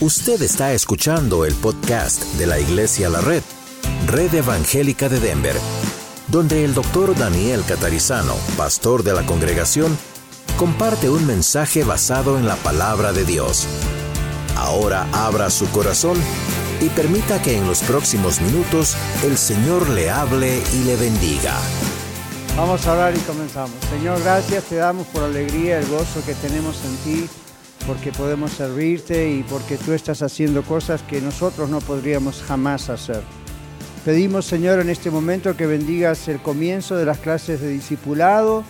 [0.00, 3.44] Usted está escuchando el podcast de la Iglesia La Red,
[4.08, 5.54] Red Evangélica de Denver,
[6.26, 9.96] donde el doctor Daniel Catarizano, pastor de la congregación,
[10.56, 13.68] comparte un mensaje basado en la palabra de Dios.
[14.56, 16.18] Ahora abra su corazón
[16.80, 21.56] y permita que en los próximos minutos el Señor le hable y le bendiga.
[22.56, 23.76] Vamos a orar y comenzamos.
[23.90, 27.28] Señor, gracias te damos por la alegría, el gozo que tenemos en ti
[27.86, 33.22] porque podemos servirte y porque tú estás haciendo cosas que nosotros no podríamos jamás hacer.
[34.04, 38.64] Pedimos, Señor, en este momento que bendigas el comienzo de las clases de discipulado,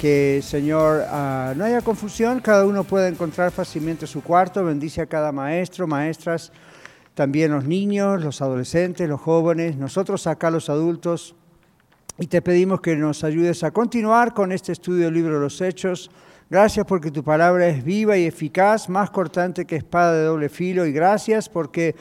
[0.00, 5.06] que, Señor, ah, no haya confusión, cada uno pueda encontrar fácilmente su cuarto, bendice a
[5.06, 6.52] cada maestro, maestras,
[7.14, 11.34] también los niños, los adolescentes, los jóvenes, nosotros acá los adultos,
[12.18, 15.60] y te pedimos que nos ayudes a continuar con este estudio del libro de los
[15.60, 16.10] Hechos,
[16.50, 20.84] Gracias porque tu palabra es viva y eficaz, más cortante que espada de doble filo.
[20.84, 21.94] Y gracias porque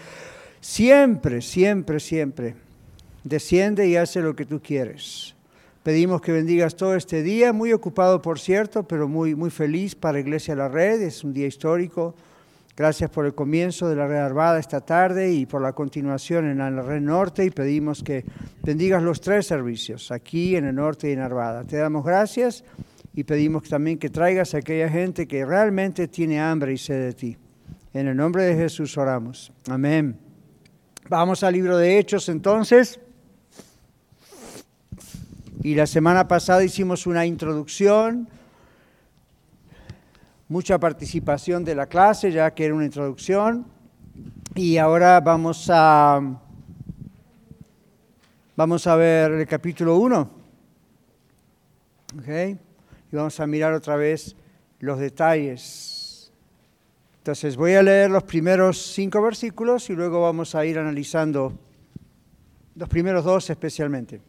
[0.60, 2.56] siempre, siempre, siempre
[3.24, 5.36] desciende y hace lo que tú quieres.
[5.84, 10.20] Pedimos que bendigas todo este día, muy ocupado por cierto, pero muy, muy feliz para
[10.20, 11.04] Iglesia La Red.
[11.04, 12.16] Es un día histórico.
[12.76, 16.58] Gracias por el comienzo de la red Arvada esta tarde y por la continuación en
[16.58, 18.24] la red norte y pedimos que
[18.64, 21.66] bendigas los tres servicios, aquí en el norte y en Arvada.
[21.66, 22.64] Te damos gracias
[23.20, 27.14] y pedimos también que traigas a aquella gente que realmente tiene hambre y sed de
[27.14, 27.38] ti.
[27.94, 29.52] En el nombre de Jesús oramos.
[29.70, 30.18] Amén.
[31.10, 32.98] Vamos al libro de Hechos entonces.
[35.62, 38.30] Y la semana pasada hicimos una introducción,
[40.48, 43.66] mucha participación de la clase, ya que era una introducción.
[44.56, 46.22] Y ahora vamos a,
[48.56, 50.30] vamos a ver el capítulo 1.
[52.22, 52.69] Okay
[53.12, 54.36] y vamos a mirar otra vez
[54.80, 56.32] los detalles.
[57.18, 61.54] Entonces voy a leer los primeros cinco versículos y luego vamos a ir analizando
[62.76, 64.22] los primeros dos especialmente.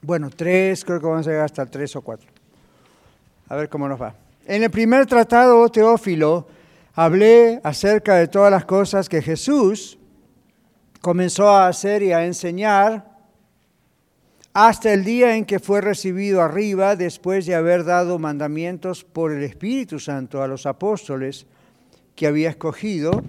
[0.00, 2.30] Bueno, tres, creo que vamos a llegar hasta tres o cuatro.
[3.48, 4.14] A ver cómo nos va.
[4.46, 6.46] En el primer tratado, oh Teófilo,
[6.94, 9.98] hablé acerca de todas las cosas que Jesús
[11.00, 13.07] comenzó a hacer y a enseñar
[14.66, 19.44] hasta el día en que fue recibido arriba después de haber dado mandamientos por el
[19.44, 21.46] Espíritu Santo a los apóstoles
[22.16, 23.22] que había escogido,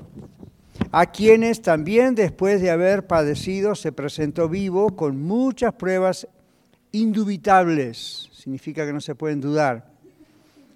[0.92, 6.28] a quienes también después de haber padecido se presentó vivo con muchas pruebas
[6.92, 9.86] indubitables, significa que no se pueden dudar,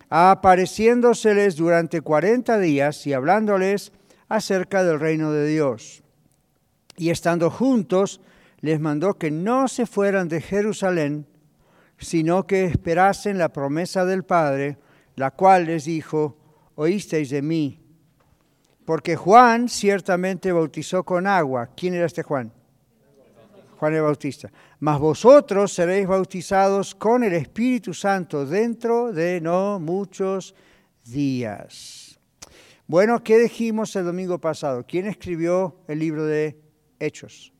[0.08, 3.91] apareciéndoseles durante cuarenta días y hablándoles
[4.30, 6.03] acerca del reino de Dios.
[6.96, 8.22] Y estando juntos,
[8.63, 11.28] les mandó que no se fueran de Jerusalén,
[11.97, 14.78] sino que esperasen la promesa del Padre,
[15.18, 16.38] la cual les dijo,
[16.75, 17.81] oísteis de mí.
[18.85, 21.72] Porque Juan ciertamente bautizó con agua.
[21.75, 22.53] ¿Quién era este Juan?
[23.79, 24.50] Juan el Bautista.
[24.79, 30.56] Mas vosotros seréis bautizados con el Espíritu Santo dentro de no muchos
[31.03, 32.18] días.
[32.88, 34.85] Bueno, ¿qué dijimos el domingo pasado?
[34.88, 36.57] ¿Quién escribió el libro de
[36.97, 37.53] Hechos?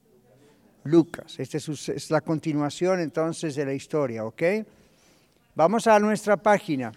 [0.86, 1.40] Lucas.
[1.40, 4.44] Esta es, la continuación entonces de la historia, ¿ok?
[5.56, 6.92] Vamos a nuestra página.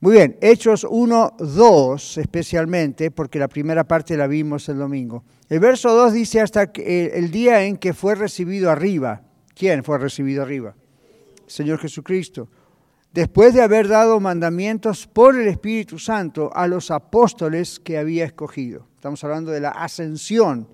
[0.00, 5.24] Muy bien, Hechos 1, 2 especialmente, porque la primera parte la vimos el domingo.
[5.48, 9.22] El verso 2 dice hasta el día en que fue recibido arriba.
[9.54, 10.74] ¿Quién fue recibido arriba?
[11.46, 12.48] Señor Jesucristo.
[13.12, 18.88] Después de haber dado mandamientos por el Espíritu Santo a los apóstoles que había escogido.
[18.96, 20.66] Estamos hablando de la ascensión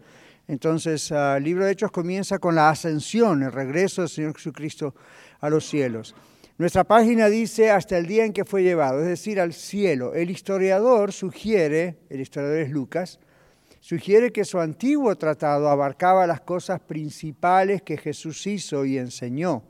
[0.50, 4.97] entonces, ah, el libro de Hechos comienza con la ascensión, el regreso del Señor Jesucristo
[5.38, 6.12] a los cielos.
[6.59, 10.12] Nuestra página dice hasta el día en que fue llevado, es decir, al cielo.
[10.12, 13.21] El historiador sugiere, el historiador es Lucas,
[13.78, 19.62] sugiere que su antiguo tratado abarcaba las cosas principales que Jesús hizo y enseñó,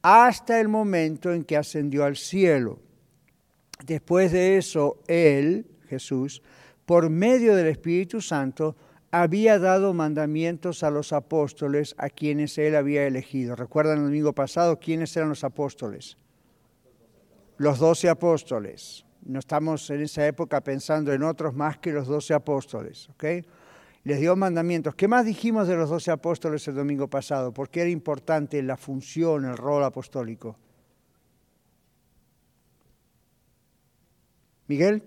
[0.00, 2.78] hasta el momento en que ascendió al cielo.
[3.84, 6.40] Después de eso, Él, Jesús,
[6.86, 8.76] por medio del Espíritu Santo,
[9.10, 13.56] había dado mandamientos a los apóstoles a quienes él había elegido.
[13.56, 16.16] ¿Recuerdan el domingo pasado quiénes eran los apóstoles?
[17.56, 19.04] Los doce apóstoles.
[19.22, 23.08] No estamos en esa época pensando en otros más que los doce apóstoles.
[24.04, 24.94] Les dio mandamientos.
[24.94, 27.52] ¿Qué más dijimos de los doce apóstoles el domingo pasado?
[27.52, 30.56] ¿Por qué era importante la función, el rol apostólico?
[34.66, 35.02] Miguel.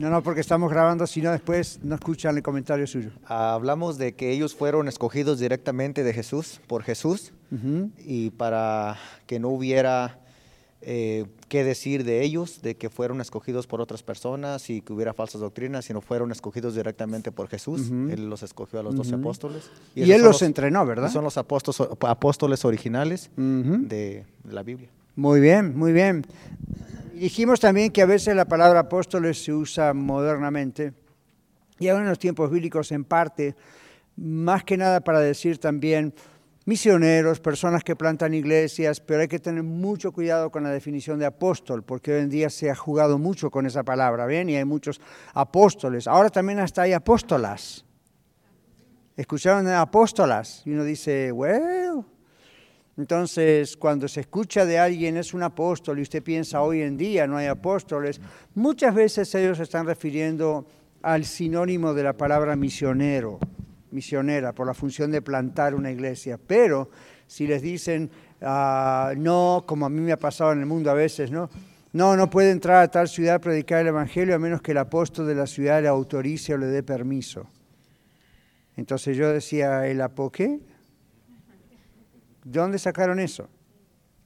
[0.00, 3.10] No, no, porque estamos grabando, si no después no escuchan el comentario suyo.
[3.26, 7.32] Hablamos de que ellos fueron escogidos directamente de Jesús, por Jesús,
[7.98, 10.18] y para que no hubiera
[10.80, 15.12] eh, qué decir de ellos, de que fueron escogidos por otras personas y que hubiera
[15.12, 17.90] falsas doctrinas, sino fueron escogidos directamente por Jesús.
[17.90, 19.70] Él los escogió a los doce apóstoles.
[19.94, 21.10] Y, él los entrenó, ¿verdad?
[21.10, 24.88] Son los apóstoles, apóstoles originales de la Biblia.
[25.14, 26.24] Muy bien, muy bien.
[27.20, 30.94] Dijimos también que a veces la palabra apóstoles se usa modernamente
[31.78, 33.54] y ahora en los tiempos bíblicos en parte,
[34.16, 36.14] más que nada para decir también
[36.64, 41.26] misioneros, personas que plantan iglesias, pero hay que tener mucho cuidado con la definición de
[41.26, 44.48] apóstol, porque hoy en día se ha jugado mucho con esa palabra, ¿ven?
[44.48, 44.98] Y hay muchos
[45.34, 46.06] apóstoles.
[46.06, 47.84] Ahora también hasta hay apóstolas.
[49.14, 50.62] ¿Escucharon apóstolas?
[50.64, 52.02] Y uno dice, well,
[53.00, 57.26] entonces, cuando se escucha de alguien es un apóstol y usted piensa hoy en día
[57.26, 58.20] no hay apóstoles,
[58.54, 60.66] muchas veces ellos se están refiriendo
[61.00, 63.38] al sinónimo de la palabra misionero,
[63.90, 66.38] misionera, por la función de plantar una iglesia.
[66.46, 66.90] Pero
[67.26, 68.10] si les dicen,
[68.42, 71.48] ah, no, como a mí me ha pasado en el mundo a veces, ¿no?
[71.94, 74.78] No, no puede entrar a tal ciudad a predicar el Evangelio a menos que el
[74.78, 77.46] apóstol de la ciudad le autorice o le dé permiso.
[78.76, 80.60] Entonces yo decía, ¿el apo qué?
[82.44, 83.48] ¿De dónde sacaron eso?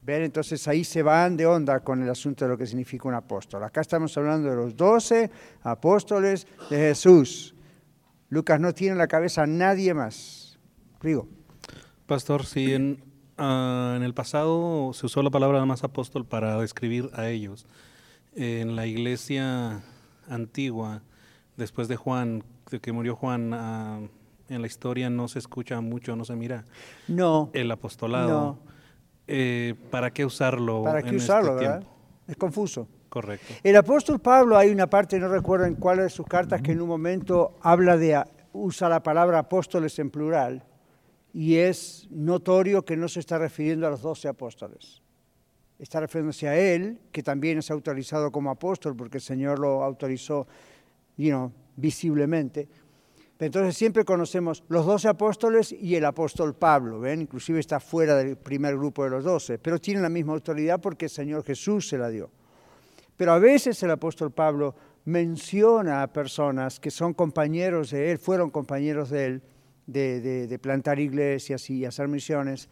[0.02, 3.14] Ven, entonces ahí se van de onda con el asunto de lo que significa un
[3.14, 3.64] apóstol.
[3.64, 5.30] Acá estamos hablando de los doce
[5.62, 7.54] apóstoles de Jesús.
[8.28, 10.58] Lucas no tiene en la cabeza a nadie más.
[11.00, 11.26] Rigo.
[12.06, 13.02] Pastor, sí, en,
[13.38, 17.66] ah, en el pasado se usó la palabra más apóstol para describir a ellos.
[18.34, 19.82] En la iglesia
[20.28, 21.02] antigua,
[21.56, 24.00] después de Juan, de que murió Juan, ah,
[24.48, 26.64] en la historia no se escucha mucho, no se mira
[27.08, 27.50] No.
[27.52, 28.28] el apostolado.
[28.28, 28.58] No.
[29.26, 30.82] Eh, ¿Para qué usarlo?
[30.82, 31.80] ¿Para qué en usarlo, este verdad?
[31.80, 31.96] tiempo?
[32.28, 32.88] Es confuso.
[33.08, 33.54] Correcto.
[33.62, 36.80] El apóstol Pablo, hay una parte, no recuerdo en cuál de sus cartas, que en
[36.80, 38.20] un momento habla de,
[38.52, 40.64] usa la palabra apóstoles en plural,
[41.32, 45.00] y es notorio que no se está refiriendo a los doce apóstoles.
[45.78, 50.46] Está refiriéndose a él, que también es autorizado como apóstol, porque el Señor lo autorizó,
[51.16, 52.68] you know, visiblemente.
[53.38, 57.22] Entonces siempre conocemos los doce apóstoles y el apóstol Pablo, ¿ven?
[57.22, 61.06] Inclusive está fuera del primer grupo de los doce, pero tienen la misma autoridad porque
[61.06, 62.30] el Señor Jesús se la dio.
[63.16, 68.50] Pero a veces el apóstol Pablo menciona a personas que son compañeros de él, fueron
[68.50, 69.42] compañeros de él,
[69.86, 72.68] de, de- de plantar iglesias y hacer misiones,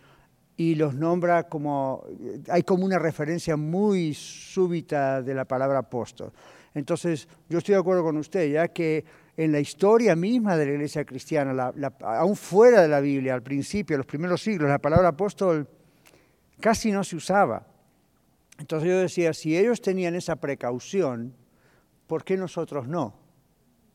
[0.56, 2.05] y los nombra como,
[2.49, 6.32] hay como una referencia muy súbita de la palabra apóstol.
[6.75, 9.05] Entonces, yo estoy de acuerdo con usted, ya que
[9.37, 13.43] en la historia misma de la iglesia cristiana, la- aún fuera de la Biblia, al
[13.43, 15.69] principio, los primeros siglos, la palabra apóstol
[16.61, 17.67] casi no se usaba.
[18.58, 21.34] Entonces yo decía, si ellos tenían esa precaución,
[22.06, 23.14] ¿por qué nosotros no?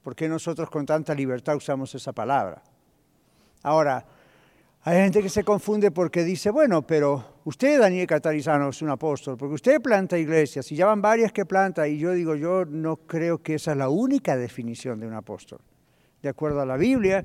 [0.04, 2.63] ¿Por qué nosotros con tanta libertad usamos esa palabra?
[3.62, 4.06] Ahora,
[4.88, 9.36] hay gente que se confunde porque dice, bueno, pero usted, Daniel Catarizano, es un apóstol,
[9.36, 12.95] porque usted planta iglesias y ya van varias que planta, y yo digo, yo no
[12.95, 15.60] creo que esa es la única definición de un apóstol.
[16.22, 17.22] De acuerdo a la Biblia,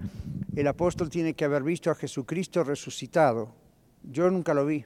[0.57, 3.55] el apóstol tiene que haber visto a Jesucristo resucitado.
[4.03, 4.85] Yo nunca lo vi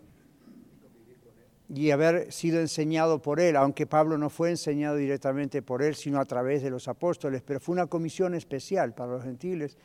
[1.75, 6.21] y haber sido enseñado por él, aunque Pablo no fue enseñado directamente por él, sino
[6.21, 9.79] a través de los apóstoles, pero fue una comisión especial para los gentiles.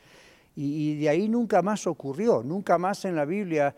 [0.54, 3.74] Y, de ahí nunca más ocurrió, nunca más en la Biblia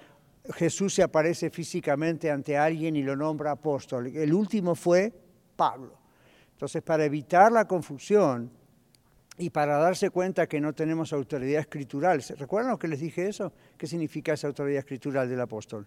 [0.52, 4.08] Jesús se aparece físicamente ante alguien y lo nombra apóstol.
[4.08, 5.12] El último fue
[5.56, 5.96] Pablo.
[6.52, 8.50] Entonces, para evitar la confusión
[9.38, 13.26] y para darse cuenta que no tenemos autoridad escritural, ¿se ¿recuerdan lo que les dije
[13.26, 13.52] eso?
[13.78, 15.86] ¿Qué significa esa autoridad escritural del apóstol?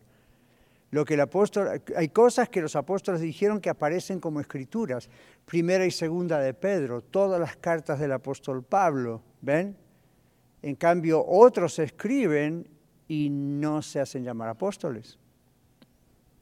[0.89, 5.09] Lo que el apóstol, hay cosas que los apóstoles dijeron que aparecen como escrituras.
[5.45, 9.75] Primera y segunda de Pedro, todas las cartas del apóstol Pablo, ¿ven?
[10.61, 12.67] En cambio, otros escriben
[13.07, 15.17] y no se hacen llamar apóstoles.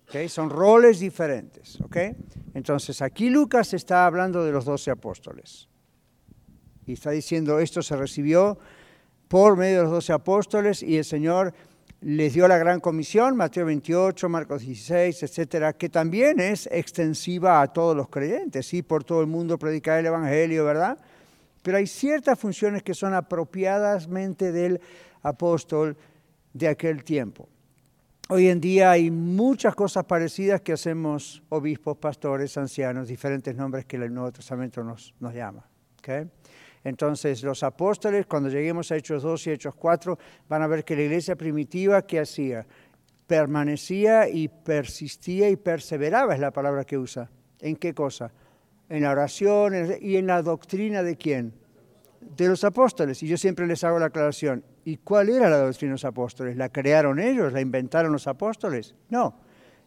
[0.07, 0.27] ¿ok?
[0.27, 1.79] Son roles diferentes.
[1.81, 1.97] ¿ok?
[2.53, 5.67] Entonces, aquí Lucas está hablando de los doce apóstoles.
[6.85, 8.57] Y está diciendo, esto se recibió
[9.27, 11.53] por medio de los doce apóstoles y el Señor
[12.01, 17.73] les dio la gran comisión, Mateo 28, Marcos 16, etcétera, que también es extensiva a
[17.73, 20.99] todos los creyentes, sí, por todo el mundo predicar el Evangelio, ¿verdad?
[21.65, 24.79] Pero hay ciertas funciones que son apropiadamente del
[25.23, 25.97] apóstol
[26.53, 27.49] de aquel tiempo.
[28.29, 33.95] Hoy en día hay muchas cosas parecidas que hacemos obispos, pastores, ancianos, diferentes nombres que
[33.95, 35.67] el Nuevo Testamento nos, llama.
[35.97, 36.27] ¿ok?
[36.83, 40.95] Entonces, los apóstoles, cuando lleguemos a Hechos 2 y Hechos 4, van a ver que
[40.95, 42.67] la iglesia primitiva, ¿qué hacía?
[43.25, 47.27] Permanecía y persistía y perseveraba, es la palabra que usa.
[47.59, 48.31] ¿En qué cosa?
[48.89, 51.53] En la oración y en la doctrina de quién?
[52.37, 53.21] De los apóstoles.
[53.23, 54.63] Y yo siempre les hago la aclaración.
[54.83, 56.55] ¿Y cuál era la doctrina de los apóstoles?
[56.55, 57.51] ¿La crearon ellos?
[57.51, 58.95] ¿La inventaron los apóstoles?
[59.09, 59.39] No.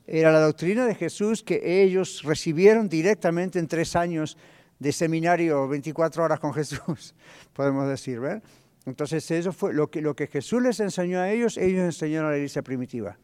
[0.07, 4.37] era la doctrina de Jesús que ellos recibieron directamente en tres años
[4.79, 7.15] de seminario 24 horas con Jesús,
[7.53, 8.43] podemos decir, ¿ver?
[8.87, 12.31] Entonces eso fue lo que, lo que Jesús les enseñó a ellos, ellos enseñaron a
[12.31, 13.19] la iglesia primitiva.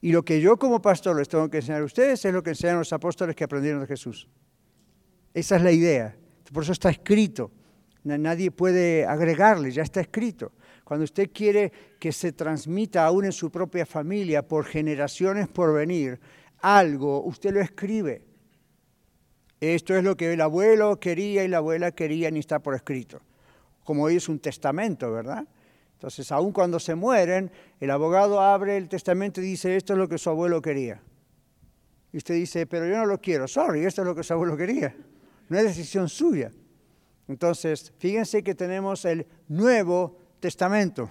[0.00, 2.50] Y lo que yo como pastor les tengo que enseñar a ustedes es lo que
[2.50, 4.28] enseñan los apóstoles que aprendieron de Jesús.
[5.34, 6.16] Esa es la idea.
[6.52, 7.50] Por eso está escrito.
[8.04, 10.52] Nadie puede agregarle, ya está escrito.
[10.84, 16.18] Cuando usted quiere que se transmita aún en su propia familia por generaciones por venir
[16.60, 18.22] algo, usted lo escribe.
[19.60, 23.20] Esto es lo que el abuelo quería y la abuela quería y está por escrito.
[23.84, 25.46] Como hoy es un testamento, ¿verdad?
[25.98, 27.50] Entonces, aun cuando se mueren,
[27.80, 31.02] el abogado abre el testamento y dice, esto es lo que su abuelo quería.
[32.12, 34.56] Y usted dice, pero yo no lo quiero, sorry, esto es lo que su abuelo
[34.56, 34.94] quería.
[35.48, 36.52] No es decisión suya.
[37.26, 41.10] Entonces, fíjense que tenemos el Nuevo Testamento,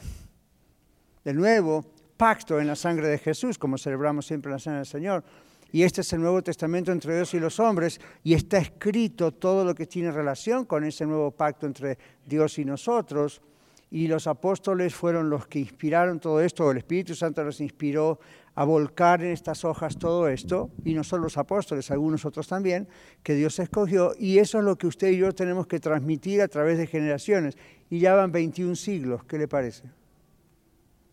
[1.26, 1.84] el nuevo
[2.16, 5.26] pacto en la sangre de Jesús, como celebramos siempre la sangre del Señor.
[5.74, 9.66] Y este es el Nuevo Testamento entre Dios y los hombres, y está escrito todo
[9.66, 13.42] lo que tiene relación con ese nuevo pacto entre Dios y nosotros.
[13.90, 18.20] Y los apóstoles fueron los que inspiraron todo esto, el Espíritu Santo los inspiró
[18.56, 22.88] a volcar en estas hojas todo esto, y no solo los apóstoles, algunos otros también,
[23.24, 26.48] que Dios escogió, y eso es lo que usted y yo tenemos que transmitir a
[26.48, 27.56] través de generaciones.
[27.90, 29.84] Y ya van 21 siglos, ¿qué le parece?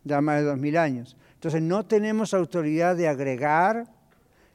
[0.02, 1.16] Ya más de 2000 años.
[1.35, 3.87] Entonces no tenemos autoridad de agregar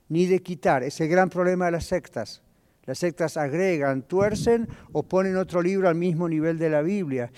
[0.08, 0.84] ni de quitar.
[0.84, 2.42] Es el gran problema de las sectas.
[2.86, 7.32] Las sectas agregan, tuercen o ponen otro libro al mismo nivel de la Biblia.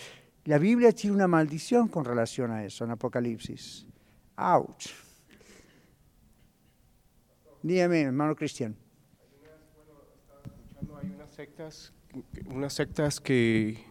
[0.45, 3.85] La Biblia tiene una maldición con relación a eso en Apocalipsis.
[4.35, 4.89] ¡Auch!
[7.61, 8.75] Dígame, hermano Cristian.
[10.99, 11.93] Hay unas sectas,
[12.47, 13.83] unas sectas que,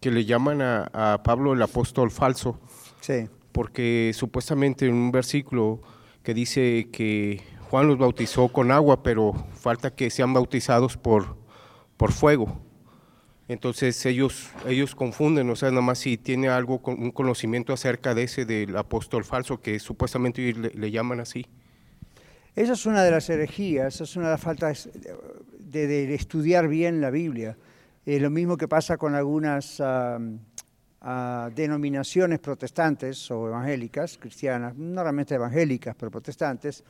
[0.00, 2.58] que le llaman a, Pablo el apóstol falso.
[3.00, 3.28] Sí.
[3.52, 5.82] Porque supuestamente en un versículo
[6.22, 11.36] que dice que Juan los bautizó con agua, pero falta que sean bautizados por,
[11.98, 12.63] por fuego.
[13.46, 18.22] Entonces ellos, ellos confunden, o sea, nada más si tiene algo, un conocimiento acerca de
[18.22, 21.46] ese del apóstol falso, que supuestamente le llaman así.
[22.56, 24.88] Esa es una de las herejías, esa es una de las faltas
[25.58, 27.56] de, estudiar bien la Biblia.
[28.06, 29.82] Es lo mismo que pasa con algunas
[31.54, 36.84] denominaciones protestantes o evangélicas, cristianas, no realmente evangélicas, pero protestantes,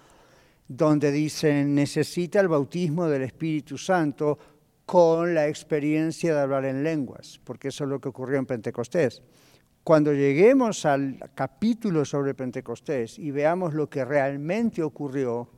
[0.68, 4.38] donde dicen necesita el bautismo del Espíritu Santo
[4.86, 9.22] con la experiencia de hablar en lenguas, porque eso es lo que ocurrió en Pentecostés.
[9.82, 15.50] Cuando lleguemos al capítulo sobre Pentecostés y veamos lo que realmente ocurrió,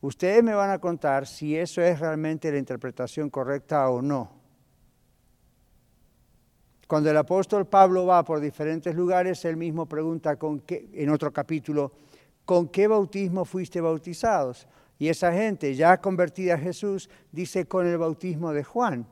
[0.00, 4.30] ustedes me van a contar si eso es realmente la interpretación correcta o no.
[6.86, 11.92] Cuando el apóstol Pablo va por diferentes lugares, él mismo pregunta en otro capítulo,
[12.44, 14.68] ¿con qué bautismo fuiste bautizados?
[14.98, 19.06] Y esa gente ya convertida a Jesús dice con el bautismo de Juan.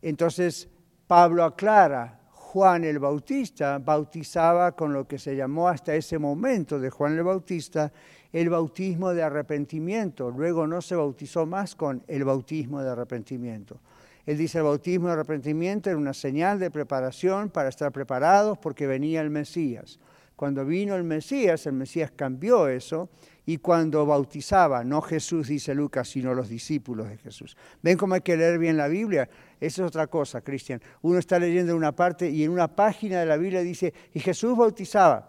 [0.00, 0.68] Entonces
[1.06, 6.90] Pablo aclara, Juan el Bautista bautizaba con lo que se llamó hasta ese momento de
[6.90, 7.92] Juan el Bautista
[8.32, 10.30] el bautismo de arrepentimiento.
[10.30, 13.80] Luego no se bautizó más con el bautismo de arrepentimiento.
[14.24, 18.86] Él dice el bautismo de arrepentimiento era una señal de preparación para estar preparados porque
[18.86, 19.98] venía el Mesías.
[20.36, 23.08] Cuando vino el Mesías, el Mesías cambió eso
[23.44, 27.56] y cuando bautizaba, no Jesús, dice Lucas, sino los discípulos de Jesús.
[27.82, 29.28] ¿Ven cómo hay que leer bien la Biblia?
[29.60, 30.80] Esa es otra cosa, Cristian.
[31.02, 34.56] Uno está leyendo una parte y en una página de la Biblia dice, y Jesús
[34.56, 35.28] bautizaba.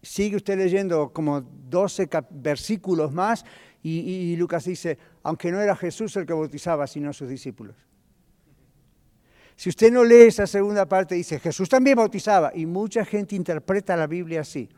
[0.00, 3.44] Sigue usted leyendo como 12 versículos más
[3.82, 7.76] y, y Lucas dice, aunque no era Jesús el que bautizaba, sino sus discípulos.
[9.56, 12.52] Si usted no lee esa segunda parte, dice, Jesús también bautizaba.
[12.54, 14.70] Y mucha gente interpreta la Biblia así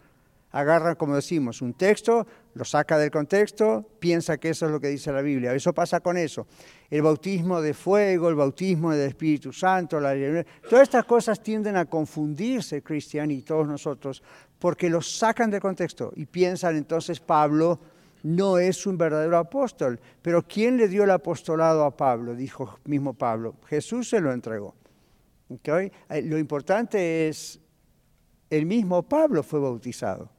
[0.53, 4.89] agarra, como decimos, un texto, lo saca del contexto, piensa que eso es lo que
[4.89, 5.55] dice la Biblia.
[5.55, 6.47] Eso pasa con eso.
[6.91, 10.15] El bautismo de fuego, el bautismo del Espíritu Santo, la...
[10.69, 14.23] todas estas cosas tienden a confundirse, Cristian y todos nosotros,
[14.59, 17.79] porque los sacan del contexto y piensan entonces Pablo
[18.23, 20.01] no es un verdadero apóstol.
[20.21, 22.35] Pero ¿quién le dio el apostolado a Pablo?
[22.35, 23.55] Dijo mismo Pablo.
[23.67, 24.75] Jesús se lo entregó.
[25.49, 27.61] Lo importante es,
[28.51, 30.31] el mismo Pablo fue bautizado.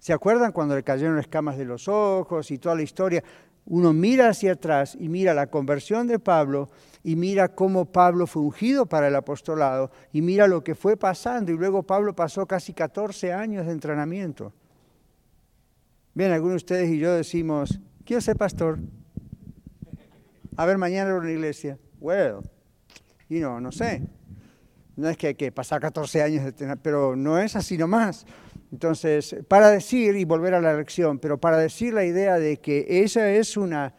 [0.00, 3.22] ¿Se acuerdan cuando le cayeron escamas de los ojos y toda la historia?
[3.66, 6.70] Uno mira hacia atrás y mira la conversión de Pablo
[7.04, 11.52] y mira cómo Pablo fue ungido para el apostolado y mira lo que fue pasando
[11.52, 14.54] y luego Pablo pasó casi 14 años de entrenamiento.
[16.14, 18.78] Bien, algunos de ustedes y yo decimos, quiero ser pastor.
[20.56, 21.78] A ver, mañana en una iglesia.
[22.00, 22.38] Well,
[23.28, 24.02] y no, no sé.
[24.96, 28.26] No es que hay que pasar 14 años de pero no es así nomás.
[28.72, 32.86] Entonces, para decir, y volver a la lección, pero para decir la idea de que
[33.04, 33.94] esa es una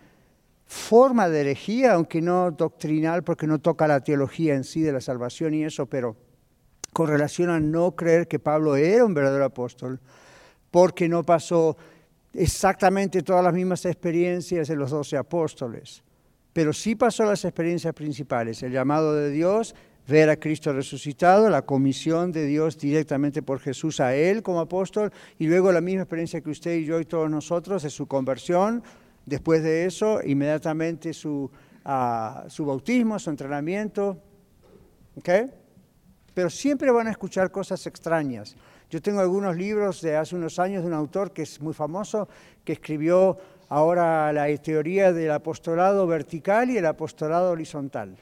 [0.66, 5.02] forma de herejía, aunque no doctrinal, porque no toca la teología en sí de la
[5.02, 6.16] salvación y eso, pero
[6.94, 10.00] con relación a no creer que Pablo era un verdadero apóstol,
[10.72, 11.76] porque no pasó
[12.34, 16.04] exactamente todas las mismas experiencias de los doce apóstoles,
[16.54, 19.76] pero sí pasó las experiencias principales, el llamado de Dios,
[20.08, 25.12] ver a Cristo resucitado, la comisión de Dios directamente por Jesús a él como apóstol,
[25.38, 28.84] y luego la misma experiencia que usted y yo y todos nosotros de su conversión,
[29.26, 31.50] después de eso, inmediatamente su,
[31.86, 34.18] uh, su bautismo, su entrenamiento,
[35.16, 35.30] ¿ok?
[36.34, 38.56] Pero siempre van a escuchar cosas extrañas.
[38.90, 42.28] Yo tengo algunos libros de hace unos años de un autor que es muy famoso,
[42.66, 43.38] que escribió
[43.70, 48.18] ahora la teoría del apostolado vertical y el apostolado horizontal.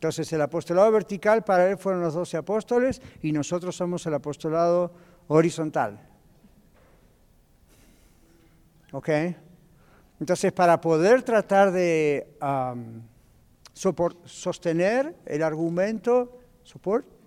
[0.00, 4.94] Entonces el apostolado vertical para él fueron los doce apóstoles y nosotros somos el apostolado
[5.28, 6.00] horizontal.
[8.92, 9.10] ¿Ok?
[10.18, 13.02] Entonces para poder tratar de um,
[14.24, 16.38] sostener el argumento,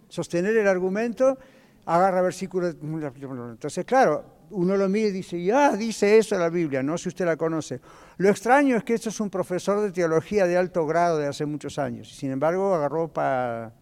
[0.10, 1.38] sostener el argumento,
[1.86, 2.76] agarra versículos.
[2.82, 7.26] Entonces, claro, uno lo mira y dice, ya dice eso la Biblia, no si usted
[7.26, 7.82] la conoce.
[8.18, 11.46] Lo extraño es que esto es un profesor de teología de alto grado de hace
[11.46, 13.74] muchos años, y sin embargo agarró para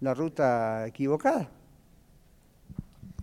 [0.00, 1.48] la ruta equivocada.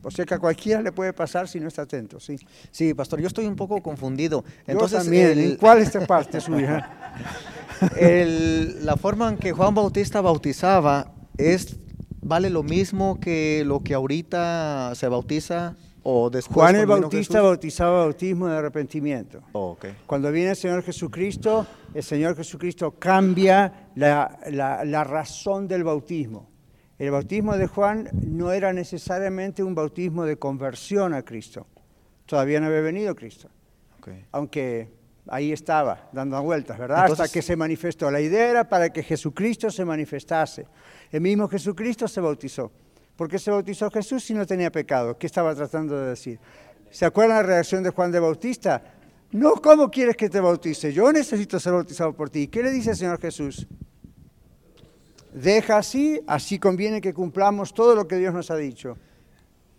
[0.04, 2.36] O sea que a cualquiera le puede pasar si no está atento, sí.
[2.72, 4.44] Sí, pastor, yo estoy un poco confundido.
[4.66, 5.40] Entonces, yo también.
[5.40, 7.20] ¿En cuál es esta parte suya?
[7.98, 11.78] el, la forma en que Juan Bautista bautizaba es
[12.22, 18.00] vale lo mismo que lo que ahorita se bautiza o después Juan el Bautista bautizaba
[18.00, 19.42] bautismo de arrepentimiento.
[19.52, 19.96] Oh, okay.
[20.08, 26.50] Cuando viene el Señor Jesucristo, el Señor Jesucristo cambia la, la, la, razón del bautismo.
[26.98, 31.68] El bautismo de Juan no era necesariamente un bautismo de conversión a Cristo.
[32.26, 33.50] Todavía no había venido Cristo.
[34.00, 34.26] Okay.
[34.32, 34.90] Aunque
[35.28, 37.02] ahí estaba, dando vueltas, ¿verdad?
[37.02, 38.10] Entonces, Hasta que se manifestó.
[38.10, 40.66] La idea era para que Jesucristo se manifestase.
[41.12, 42.72] El mismo Jesucristo se bautizó.
[43.22, 45.16] ¿Por qué se bautizó Jesús si no tenía pecado?
[45.16, 46.40] ¿Qué estaba tratando de decir?
[46.90, 48.82] ¿Se acuerdan la reacción de Juan de Bautista?
[49.32, 50.92] No, ¿cómo quieres que te bautice?
[50.92, 52.48] Yo necesito ser bautizado por ti.
[52.48, 53.68] ¿Qué le dice el Señor Jesús?
[55.36, 58.98] Deja así, así conviene que cumplamos todo lo que Dios nos ha dicho.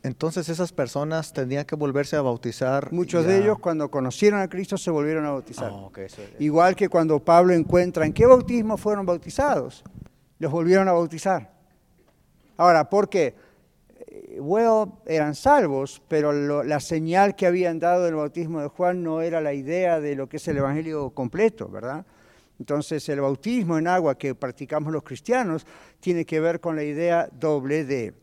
[0.05, 2.93] Entonces esas personas tendrían que volverse a bautizar.
[2.93, 3.33] Muchos ya.
[3.33, 5.73] de ellos cuando conocieron a Cristo se volvieron a bautizar.
[5.73, 9.83] Oh, okay, so, Igual que cuando Pablo encuentra en qué bautismo fueron bautizados,
[10.39, 11.52] los volvieron a bautizar.
[12.57, 13.35] Ahora, ¿por qué?
[14.41, 19.41] Bueno, eran salvos, pero la señal que habían dado del bautismo de Juan no era
[19.41, 22.05] la idea de lo que es el Evangelio completo, ¿verdad?
[22.59, 25.67] Entonces el bautismo en agua que practicamos los cristianos
[26.01, 28.15] tiene que ver con la idea doble de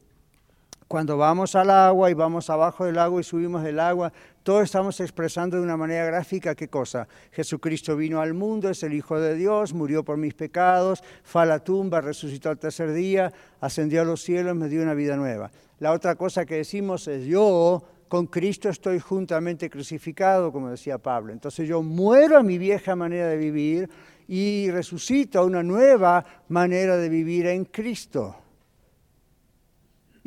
[0.89, 4.99] cuando vamos al agua y vamos abajo del agua y subimos del agua, todos estamos
[4.99, 7.07] expresando de una manera gráfica qué cosa.
[7.31, 11.45] Jesucristo vino al mundo, es el Hijo de Dios, murió por mis pecados, fue a
[11.45, 15.51] la tumba, resucitó al tercer día, ascendió a los cielos, me dio una vida nueva.
[15.77, 21.31] La otra cosa que decimos es yo con Cristo estoy juntamente crucificado, como decía Pablo.
[21.31, 23.87] Entonces yo muero a mi vieja manera de vivir
[24.27, 28.35] y resucito a una nueva manera de vivir en Cristo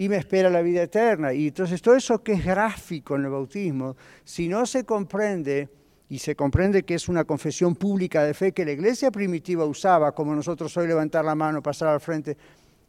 [0.03, 1.33] y me espera la vida eterna.
[1.33, 5.69] Y entonces todo eso que es gráfico en el bautismo, si no se comprende,
[6.09, 10.11] y se comprende que es una confesión pública de fe que la iglesia primitiva usaba,
[10.11, 12.37] como nosotros hoy levantar la mano, pasar al frente,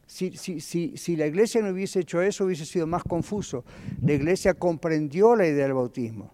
[0.07, 3.63] si, si, si, si la iglesia no hubiese hecho eso, hubiese sido más confuso.
[4.01, 6.33] La iglesia comprendió la idea del bautismo.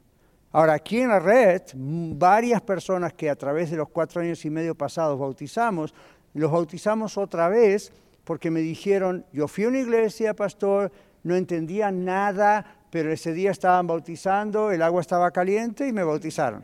[0.54, 4.50] Ahora, aquí en la red, varias personas que a través de los cuatro años y
[4.50, 5.94] medio pasados bautizamos,
[6.34, 7.92] los bautizamos otra vez
[8.30, 10.92] porque me dijeron, yo fui a una iglesia, pastor,
[11.24, 16.64] no entendía nada, pero ese día estaban bautizando, el agua estaba caliente y me bautizaron.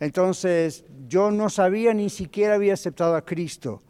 [0.00, 3.82] Entonces, yo no sabía ni siquiera había aceptado a Cristo.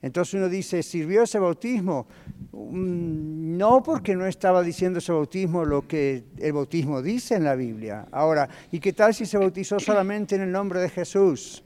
[0.00, 2.06] Entonces uno dice, ¿sirvió ese bautismo?
[2.52, 8.06] No, porque no estaba diciendo ese bautismo lo que el bautismo dice en la Biblia.
[8.12, 11.64] Ahora, ¿y qué tal si se bautizó solamente en el nombre de Jesús?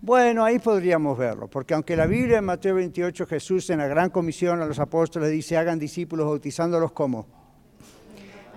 [0.00, 4.10] Bueno, ahí podríamos verlo, porque aunque la Biblia en Mateo 28, Jesús en la gran
[4.10, 7.26] comisión a los apóstoles dice, hagan discípulos bautizándolos como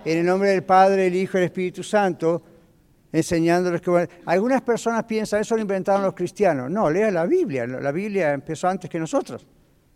[0.04, 2.42] en el nombre del Padre, el Hijo y el Espíritu Santo,
[3.10, 4.08] enseñándoles que...
[4.26, 6.70] Algunas personas piensan, eso lo inventaron los cristianos.
[6.70, 9.46] No, lea la Biblia, la Biblia empezó antes que nosotros.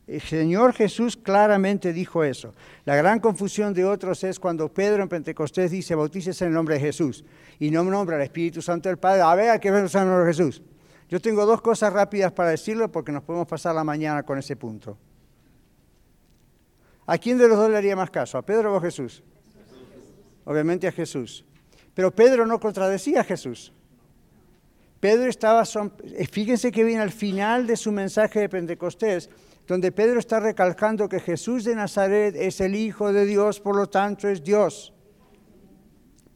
[0.06, 2.54] El Señor Jesús claramente dijo eso.
[2.85, 6.76] La gran confusión de otros es cuando Pedro en Pentecostés dice, bautícese en el nombre
[6.76, 7.24] de Jesús,
[7.59, 9.22] y no nombra al Espíritu Santo del Padre.
[9.22, 10.62] A ver, ¿a qué ver el nombre de Jesús?
[11.09, 14.57] Yo tengo dos cosas rápidas para decirlo porque nos podemos pasar la mañana con ese
[14.57, 14.99] punto.
[17.07, 18.37] ¿A quién de los dos le haría más caso?
[18.37, 19.23] ¿A Pedro o a Jesús?
[20.45, 21.45] Obviamente a Jesús.
[21.95, 23.73] Pero Pedro no contradecía a Jesús.
[24.99, 29.31] Pedro estaba, eh, fíjense que viene al final de su mensaje de Pentecostés,
[29.66, 33.88] donde Pedro está recalcando que Jesús de Nazaret es el Hijo de Dios, por lo
[33.88, 34.92] tanto es Dios.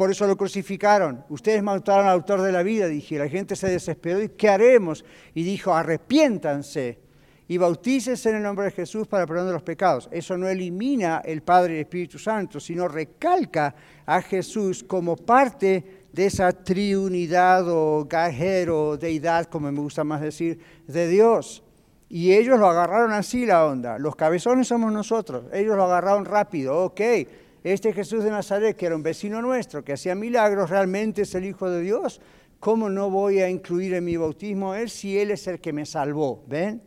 [0.00, 1.26] Por eso lo crucificaron.
[1.28, 3.18] Ustedes mataron al autor de la vida, dije.
[3.18, 4.22] La gente se desesperó.
[4.22, 5.04] ¿Y qué haremos?
[5.34, 6.98] Y dijo, arrepiéntanse
[7.46, 10.08] y bautícese en el nombre de Jesús para perdón de los pecados.
[10.10, 13.74] Eso no elimina el Padre y el Espíritu Santo, sino recalca
[14.06, 20.58] a Jesús como parte de esa triunidad o gajero, deidad, como me gusta más decir,
[20.86, 21.62] de Dios.
[22.08, 23.98] Y ellos lo agarraron así la onda.
[23.98, 25.44] Los cabezones somos nosotros.
[25.52, 26.84] Ellos lo agarraron rápido.
[26.84, 27.02] Ok,
[27.62, 31.44] este Jesús de Nazaret, que era un vecino nuestro, que hacía milagros, realmente es el
[31.44, 32.20] Hijo de Dios.
[32.58, 35.72] ¿Cómo no voy a incluir en mi bautismo a Él si Él es el que
[35.72, 36.44] me salvó?
[36.46, 36.82] ¿Ven?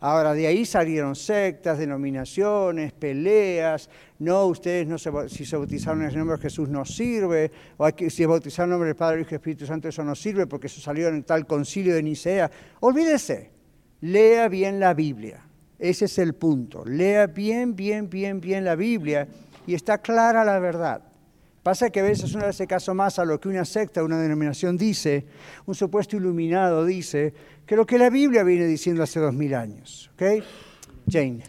[0.00, 3.88] Ahora, de ahí salieron sectas, denominaciones, peleas.
[4.18, 7.50] No, ustedes no se, si se bautizaron en el nombre de Jesús no sirve.
[7.78, 10.14] O si se bautizaron en el nombre del Padre, Hijo y Espíritu Santo, eso no
[10.14, 12.50] sirve porque eso salió en tal concilio de Nicea.
[12.80, 13.50] Olvídese,
[14.02, 15.42] lea bien la Biblia.
[15.78, 16.84] Ese es el punto.
[16.84, 19.26] Lea bien, bien, bien, bien la Biblia
[19.66, 21.02] y está clara la verdad.
[21.62, 24.76] Pasa que a veces uno hace caso más a lo que una secta, una denominación
[24.76, 25.24] dice,
[25.64, 27.32] un supuesto iluminado dice,
[27.66, 30.10] que lo que la Biblia viene diciendo hace dos mil años.
[30.14, 30.44] ¿Ok?
[31.10, 31.42] Jane.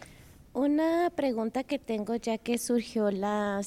[0.54, 3.60] Una pregunta que tengo ya que surgió la,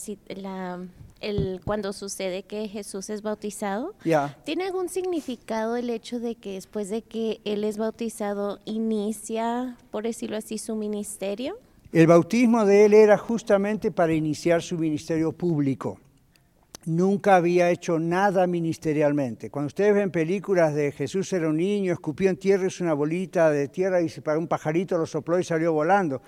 [1.21, 3.93] el, cuando sucede que Jesús es bautizado.
[4.43, 10.03] ¿Tiene algún significado el hecho de que después de que Él es bautizado inicia, por
[10.03, 11.59] decirlo así, su ministerio?
[11.91, 15.99] El bautismo de Él era justamente para iniciar su ministerio público
[16.85, 19.49] nunca había hecho nada ministerialmente.
[19.49, 23.49] Cuando ustedes ven películas de Jesús era un niño, escupió en tierra, hizo una bolita
[23.51, 26.21] de tierra y para un pajarito lo sopló y salió volando.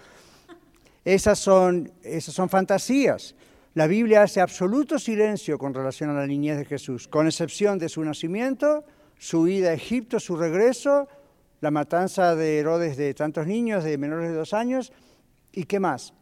[1.04, 3.36] Esas son, esas son fantasías.
[3.74, 7.90] La Biblia hace absoluto silencio con relación a la niñez de Jesús, con excepción de
[7.90, 8.84] su nacimiento,
[9.18, 11.08] su ida a Egipto, su regreso,
[11.62, 14.92] la matanza de Herodes de tantos niños de menores de dos años,
[15.52, 16.14] ¿y qué más?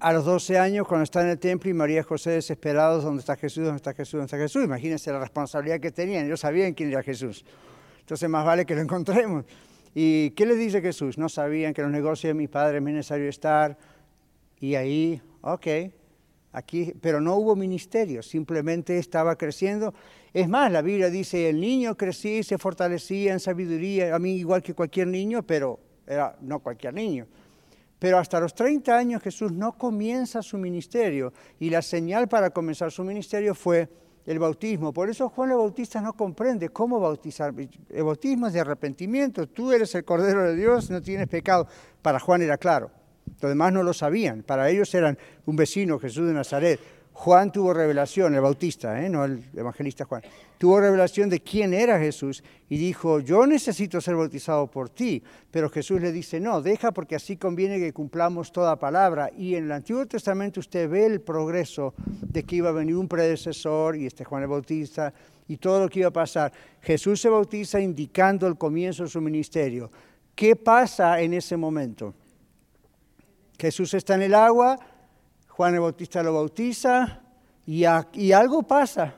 [0.00, 3.36] a los 12 años, cuando está en el templo y María José desesperados, ¿dónde está
[3.36, 3.64] Jesús?
[3.64, 4.12] ¿Dónde está Jesús?
[4.12, 4.64] ¿Dónde está Jesús?
[4.64, 6.24] Imagínense la responsabilidad que tenían.
[6.24, 7.44] Ellos sabían quién era Jesús.
[8.00, 9.44] Entonces, más vale que lo encontremos.
[9.94, 11.18] ¿Y qué les dice Jesús?
[11.18, 13.76] No sabían que los negocios de mi padre es necesario estar.
[14.58, 15.66] Y ahí, ok,
[16.52, 19.92] aquí, pero no hubo ministerio, simplemente estaba creciendo.
[20.32, 24.36] Es más, la Biblia dice, el niño crecía y se fortalecía en sabiduría, a mí
[24.36, 27.26] igual que cualquier niño, pero era no cualquier niño.
[28.00, 32.90] Pero hasta los 30 años Jesús no comienza su ministerio y la señal para comenzar
[32.90, 33.88] su ministerio fue
[34.26, 34.92] el bautismo.
[34.92, 37.54] Por eso Juan el Bautista no comprende cómo bautizar.
[37.90, 39.46] El bautismo es de arrepentimiento.
[39.46, 41.68] Tú eres el Cordero de Dios, no tienes pecado.
[42.00, 42.90] Para Juan era claro.
[43.38, 44.42] Los demás no lo sabían.
[44.42, 46.80] Para ellos eran un vecino, Jesús de Nazaret.
[47.20, 49.10] Juan tuvo revelación, el bautista, ¿eh?
[49.10, 50.22] no el evangelista Juan,
[50.56, 55.22] tuvo revelación de quién era Jesús y dijo, yo necesito ser bautizado por ti.
[55.50, 59.30] Pero Jesús le dice, no, deja porque así conviene que cumplamos toda palabra.
[59.36, 63.06] Y en el Antiguo Testamento usted ve el progreso de que iba a venir un
[63.06, 65.12] predecesor y este Juan el Bautista
[65.46, 66.50] y todo lo que iba a pasar.
[66.80, 69.90] Jesús se bautiza indicando el comienzo de su ministerio.
[70.34, 72.14] ¿Qué pasa en ese momento?
[73.58, 74.78] Jesús está en el agua,
[75.60, 77.20] Juan el Bautista lo bautiza
[77.66, 79.14] y, algo pasa.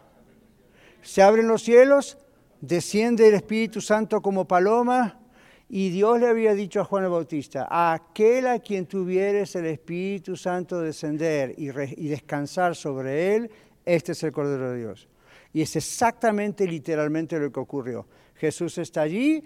[1.01, 2.19] Se abren los cielos,
[2.61, 5.21] desciende el Espíritu Santo como paloma
[5.69, 10.35] y Dios le había dicho a Juan el Bautista, aquel a quien tuvieres el Espíritu
[10.35, 13.49] Santo descender y, y descansar sobre él,
[13.85, 15.09] este es el Cordero de Dios.
[15.53, 18.05] Y es exactamente, literalmente lo que ocurrió.
[18.35, 19.45] Jesús está allí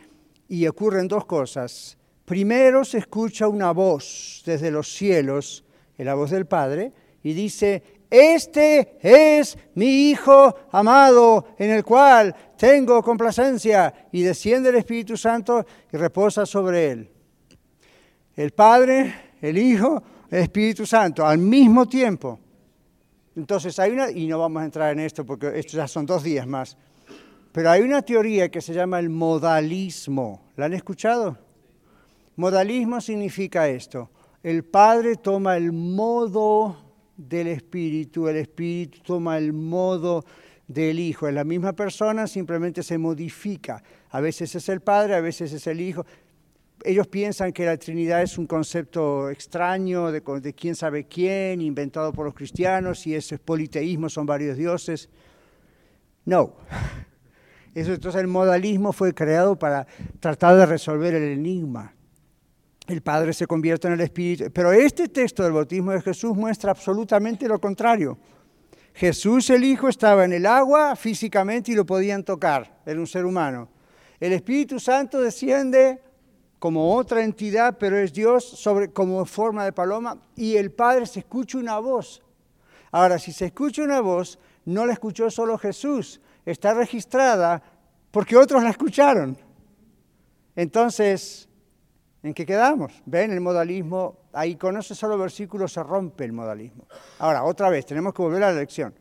[0.48, 1.98] y ocurren dos cosas.
[2.24, 5.62] Primero se escucha una voz desde los cielos
[5.98, 12.35] en la voz del Padre, y dice, este es mi Hijo amado en el cual
[12.56, 17.11] tengo complacencia, y desciende el Espíritu Santo y reposa sobre él.
[18.37, 22.38] El Padre, el Hijo, el Espíritu Santo, al mismo tiempo.
[23.35, 26.22] Entonces hay una, y no vamos a entrar en esto porque esto ya son dos
[26.22, 26.76] días más,
[27.52, 30.52] pero hay una teoría que se llama el modalismo.
[30.56, 31.38] ¿La han escuchado?
[32.37, 34.11] Modalismo significa esto
[34.46, 36.76] el Padre toma el modo
[37.16, 40.24] del Espíritu, el Espíritu toma el modo
[40.68, 41.26] del Hijo.
[41.26, 43.82] Es la misma persona, simplemente se modifica.
[44.11, 46.06] A veces es el Padre, a veces es el Hijo.
[46.85, 50.22] Ellos piensan que la Trinidad es un concepto extraño de,
[50.54, 55.09] quién sabe quién, inventado por los cristianos, y ese es politeísmo, son varios dioses.
[56.24, 56.54] No.
[57.74, 59.88] Eso, entonces el modalismo fue creado para
[60.20, 61.95] tratar de resolver el enigma
[62.87, 64.51] el Padre se convierte en el Espíritu.
[64.53, 68.18] Pero este texto del bautismo de Jesús muestra absolutamente lo contrario.
[68.94, 73.27] Jesús el Hijo estaba en el agua físicamente y lo podían tocar, era un ser
[73.27, 73.68] humano.
[74.18, 76.01] El Espíritu Santo desciende
[76.59, 81.18] como otra entidad, pero es Dios sobre, como forma de paloma, y el Padre se
[81.18, 82.22] escucha una voz.
[82.90, 87.62] Ahora, si se escucha una voz, no la escuchó solo Jesús, está registrada
[88.11, 89.37] porque otros la escucharon.
[90.55, 91.45] Entonces,
[92.22, 92.92] ¿en qué quedamos?
[93.07, 93.33] ¿Ven?
[93.33, 96.87] El modalismo, ahí con ese solo versículo se rompe el modalismo.
[97.18, 98.94] Ahora, otra vez, tenemos que volver a la lección.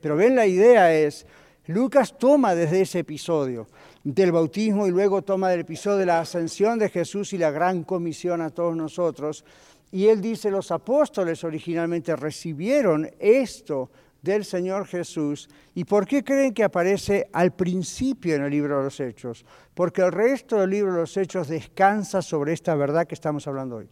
[0.00, 1.26] Pero ven, la idea es,
[1.66, 3.66] Lucas toma desde ese episodio
[4.02, 7.84] del bautismo y luego toma del episodio de la ascensión de Jesús y la gran
[7.84, 9.44] comisión a todos nosotros.
[9.92, 13.90] Y él dice, los apóstoles originalmente recibieron esto
[14.22, 15.48] del Señor Jesús.
[15.74, 19.44] ¿Y por qué creen que aparece al principio en el libro de los Hechos?
[19.74, 23.76] Porque el resto del libro de los Hechos descansa sobre esta verdad que estamos hablando
[23.76, 23.88] hoy.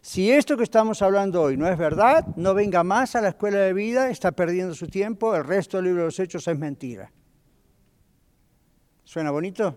[0.00, 3.58] Si esto que estamos hablando hoy no es verdad, no venga más a la escuela
[3.58, 7.10] de vida, está perdiendo su tiempo, el resto del libro de los Hechos es mentira.
[9.04, 9.76] ¿Suena bonito?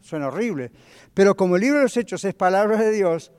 [0.00, 0.70] Suena horrible.
[1.14, 3.32] Pero como el libro de los Hechos es palabra de Dios,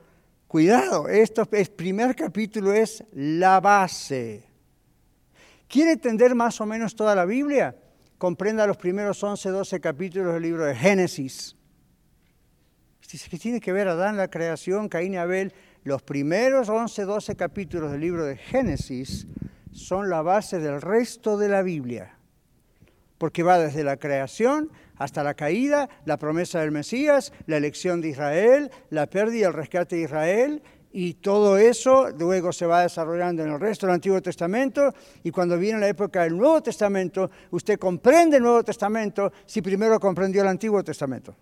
[0.48, 4.55] cuidado, esto, el primer capítulo es la base.
[5.68, 7.76] ¿Quiere entender más o menos toda la Biblia?
[8.18, 11.56] Comprenda los primeros 11, 12 capítulos del libro de Génesis.
[13.10, 15.52] Dice que tiene que ver Adán, la creación, Caín y Abel.
[15.84, 19.26] Los primeros 11, 12 capítulos del libro de Génesis
[19.72, 22.18] son la base del resto de la Biblia,
[23.18, 28.08] porque va desde la creación hasta la caída, la promesa del Mesías, la elección de
[28.08, 30.62] Israel, la pérdida y el rescate de Israel,
[30.98, 35.58] y todo eso luego se va desarrollando en el resto del Antiguo Testamento y cuando
[35.58, 40.48] viene la época del Nuevo Testamento, usted comprende el Nuevo Testamento si primero comprendió el
[40.48, 41.36] Antiguo Testamento.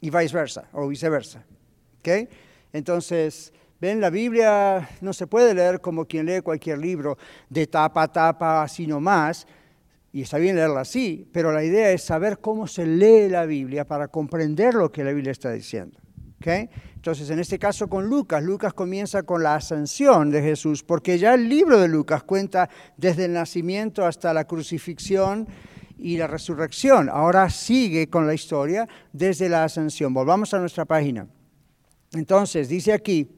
[0.00, 1.44] Y viceversa, o viceversa.
[1.98, 2.28] ¿Okay?
[2.72, 7.18] Entonces, ven, la Biblia no se puede leer como quien lee cualquier libro
[7.48, 9.44] de tapa a tapa, así nomás,
[10.12, 13.84] y está bien leerla así, pero la idea es saber cómo se lee la Biblia
[13.84, 15.98] para comprender lo que la Biblia está diciendo.
[16.38, 16.68] ¿Okay?
[17.02, 21.34] Entonces, en este caso con Lucas, Lucas comienza con la ascensión de Jesús, porque ya
[21.34, 25.48] el libro de Lucas cuenta desde el nacimiento hasta la crucifixión
[25.98, 27.08] y la resurrección.
[27.08, 30.14] Ahora sigue con la historia desde la ascensión.
[30.14, 31.26] Volvamos a nuestra página.
[32.12, 33.28] Entonces, dice aquí,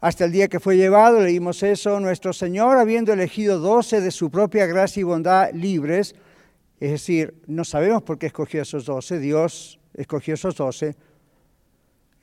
[0.00, 4.32] hasta el día que fue llevado, leímos eso, nuestro Señor, habiendo elegido doce de su
[4.32, 6.16] propia gracia y bondad libres,
[6.80, 10.96] es decir, no sabemos por qué escogió esos doce, Dios escogió esos doce.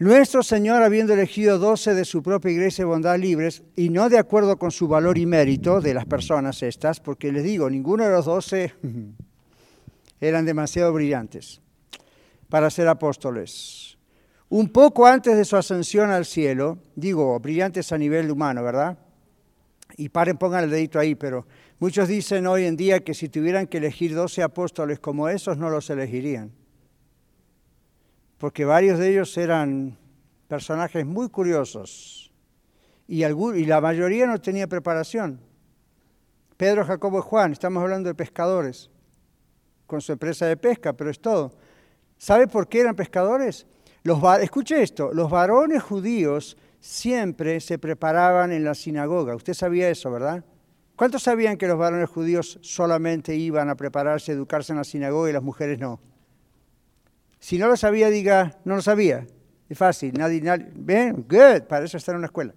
[0.01, 4.17] Nuestro Señor, habiendo elegido doce de su propia iglesia de bondad libres, y no de
[4.17, 8.09] acuerdo con su valor y mérito de las personas estas, porque les digo, ninguno de
[8.09, 8.73] los doce
[10.19, 11.61] eran demasiado brillantes
[12.49, 13.95] para ser apóstoles.
[14.49, 18.97] Un poco antes de su ascensión al cielo, digo, brillantes a nivel humano, ¿verdad?
[19.97, 21.45] Y paren, pongan el dedito ahí, pero
[21.77, 25.69] muchos dicen hoy en día que si tuvieran que elegir doce apóstoles como esos, no
[25.69, 26.51] los elegirían
[28.41, 29.95] porque varios de ellos eran
[30.47, 32.33] personajes muy curiosos
[33.07, 35.39] y, la mayoría no tenía preparación.
[36.57, 38.89] Pedro, Jacobo y Juan, estamos hablando de pescadores,
[39.85, 41.53] con su empresa de pesca, pero es todo.
[42.17, 43.67] ¿Sabe por qué eran pescadores?
[44.01, 49.35] Los, escuche esto, los varones judíos siempre se preparaban en la sinagoga.
[49.35, 50.43] Usted sabía eso, ¿verdad?
[50.95, 55.29] ¿Cuántos sabían que los varones judíos solamente iban a prepararse, a educarse en la sinagoga
[55.29, 55.99] y las mujeres no?
[57.41, 59.25] Si no lo sabía, diga, no lo sabía.
[59.67, 61.25] Es fácil, nadie, nadie ¿ven?
[61.27, 62.53] Good, para eso en una escuela.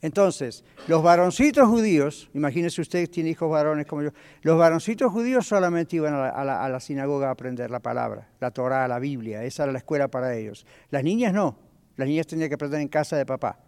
[0.00, 4.10] Entonces, los varoncitos judíos, imagínese usted tiene hijos varones como yo,
[4.42, 8.98] los varoncitos judíos solamente iban a la, sinagoga a aprender la palabra, la Torah, la
[8.98, 10.64] Biblia, esa era la escuela para ellos.
[10.90, 11.58] Las niñas no,
[11.96, 13.58] las niñas tenían que aprender en casa de papá,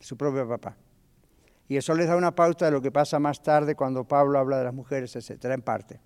[0.00, 0.76] su propio papá.
[1.68, 4.58] Y eso les da una pauta de lo que pasa más tarde cuando Pablo habla
[4.58, 6.00] de las mujeres, etcétera, en parte.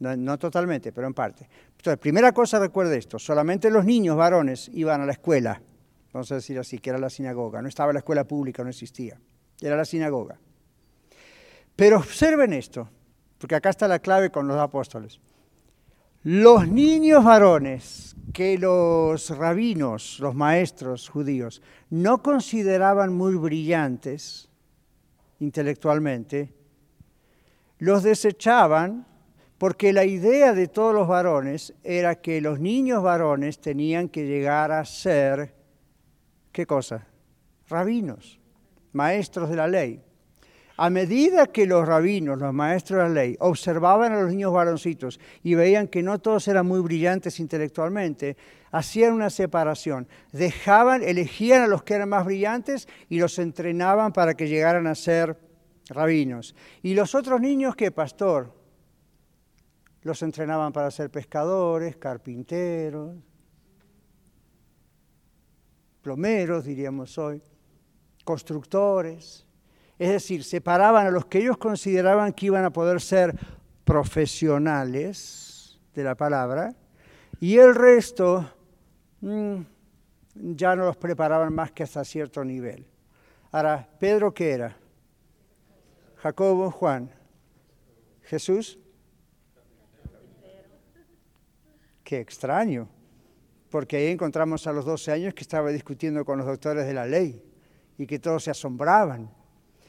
[0.00, 1.46] No, totalmente, pero en parte.
[1.76, 5.60] Entonces, primera cosa, recuerde esto, solamente los niños varones iban a la escuela,
[6.12, 7.60] vamos a decir así, que era la sinagoga.
[7.60, 9.20] No estaba la escuela pública, no existía.
[9.60, 10.38] Era la sinagoga.
[11.76, 12.88] Pero observen esto,
[13.38, 15.20] porque acá está la clave con los apóstoles.
[16.22, 21.60] Los niños varones que los rabinos, los maestros judíos,
[21.90, 24.48] no consideraban muy brillantes
[25.40, 26.54] intelectualmente,
[27.78, 29.06] los desechaban
[29.60, 34.72] porque la idea de todos los varones era que los niños varones tenían que llegar
[34.72, 35.52] a ser,
[36.50, 37.06] ¿qué cosa?
[37.68, 38.40] Rabinos,
[38.94, 40.02] maestros de la ley.
[40.78, 45.20] A medida que los rabinos, los maestros de la ley, observaban a los niños varoncitos
[45.42, 48.38] y veían que no todos eran muy brillantes intelectualmente,
[48.70, 50.08] hacían una separación.
[50.32, 54.94] Dejaban, elegían a los que eran más brillantes y los entrenaban para que llegaran a
[54.94, 55.36] ser
[55.90, 56.54] rabinos.
[56.82, 58.58] ¿Y los otros niños qué, pastor?
[60.02, 63.16] Los entrenaban para ser pescadores, carpinteros,
[66.02, 67.42] plomeros, diríamos hoy,
[68.24, 69.46] constructores.
[69.98, 73.38] Es decir, separaban a los que ellos consideraban que iban a poder ser
[73.84, 76.74] profesionales de la palabra
[77.40, 78.50] y el resto
[79.20, 79.60] mm,
[80.34, 82.86] ya no los preparaban más que hasta cierto nivel.
[83.52, 84.76] Ahora, Pedro, ¿qué era?
[86.16, 87.10] Jacobo, Juan.
[88.22, 88.79] Jesús.
[92.10, 92.88] Qué extraño,
[93.70, 97.06] porque ahí encontramos a los 12 años que estaba discutiendo con los doctores de la
[97.06, 97.40] ley
[97.96, 99.30] y que todos se asombraban.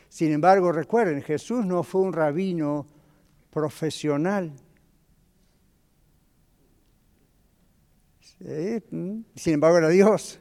[0.07, 2.85] Sin embargo, recuerden, Jesús no fue un rabino
[3.49, 4.53] profesional.
[8.37, 10.39] Sin embargo, era Dios.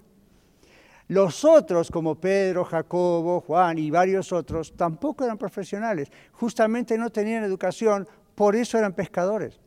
[1.08, 6.12] Los otros, como Pedro, Jacobo, Juan y varios otros, tampoco eran profesionales.
[6.32, 9.58] Justamente no tenían educación, por eso eran pescadores.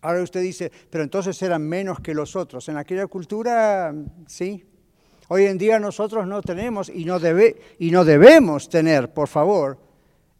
[0.00, 2.68] Ahora usted dice, pero entonces eran menos que los otros.
[2.68, 3.94] En aquella cultura,
[4.26, 4.64] sí.
[5.28, 9.78] Hoy en día nosotros no tenemos y no, debe, y no debemos tener, por favor,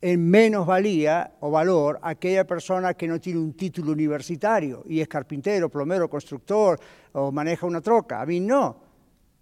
[0.01, 5.09] en menos valía o valor aquella persona que no tiene un título universitario y es
[5.09, 6.79] carpintero, plomero, constructor
[7.13, 8.21] o maneja una troca.
[8.21, 8.81] A mí no.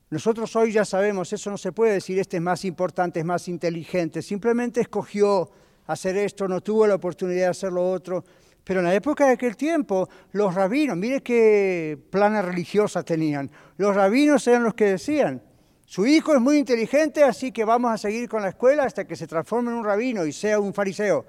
[0.08, 3.48] Nosotros hoy ya sabemos, eso no se puede decir, este es más importante, es más
[3.48, 5.50] inteligente, simplemente escogió
[5.86, 8.24] hacer esto, no tuvo la oportunidad de hacer lo otro.
[8.66, 13.94] Pero en la época de aquel tiempo, los rabinos, mire qué plana religiosa tenían, los
[13.94, 15.40] rabinos eran los que decían,
[15.84, 19.14] su hijo es muy inteligente, así que vamos a seguir con la escuela hasta que
[19.14, 21.24] se transforme en un rabino y sea un fariseo.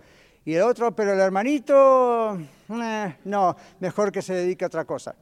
[0.46, 5.14] Y el otro, pero el hermanito, eh, no, mejor que se dedique a otra cosa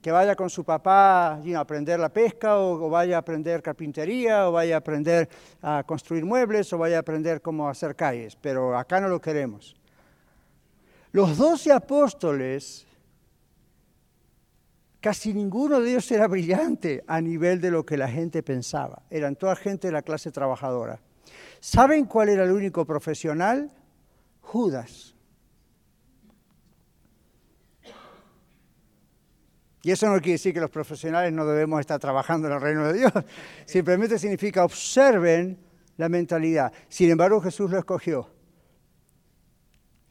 [0.00, 4.52] que vaya con su papá a aprender la pesca o, vaya a aprender carpintería o
[4.52, 5.28] vaya a aprender
[5.60, 9.76] a construir muebles o vaya a aprender cómo hacer calles, pero acá no lo queremos.
[11.12, 12.86] Los doce apóstoles,
[15.00, 19.36] casi ninguno de ellos era brillante a nivel de lo que la gente pensaba, eran
[19.36, 21.00] toda gente de la clase trabajadora.
[21.60, 23.70] ¿Saben cuál era el único profesional?
[24.40, 25.14] Judas.
[29.82, 32.86] Y eso no quiere decir que los profesionales no debemos estar trabajando en el reino
[32.86, 33.12] de Dios.
[33.64, 35.58] Simplemente significa observen
[35.96, 36.72] la mentalidad.
[36.88, 38.28] Sin embargo, Jesús lo escogió.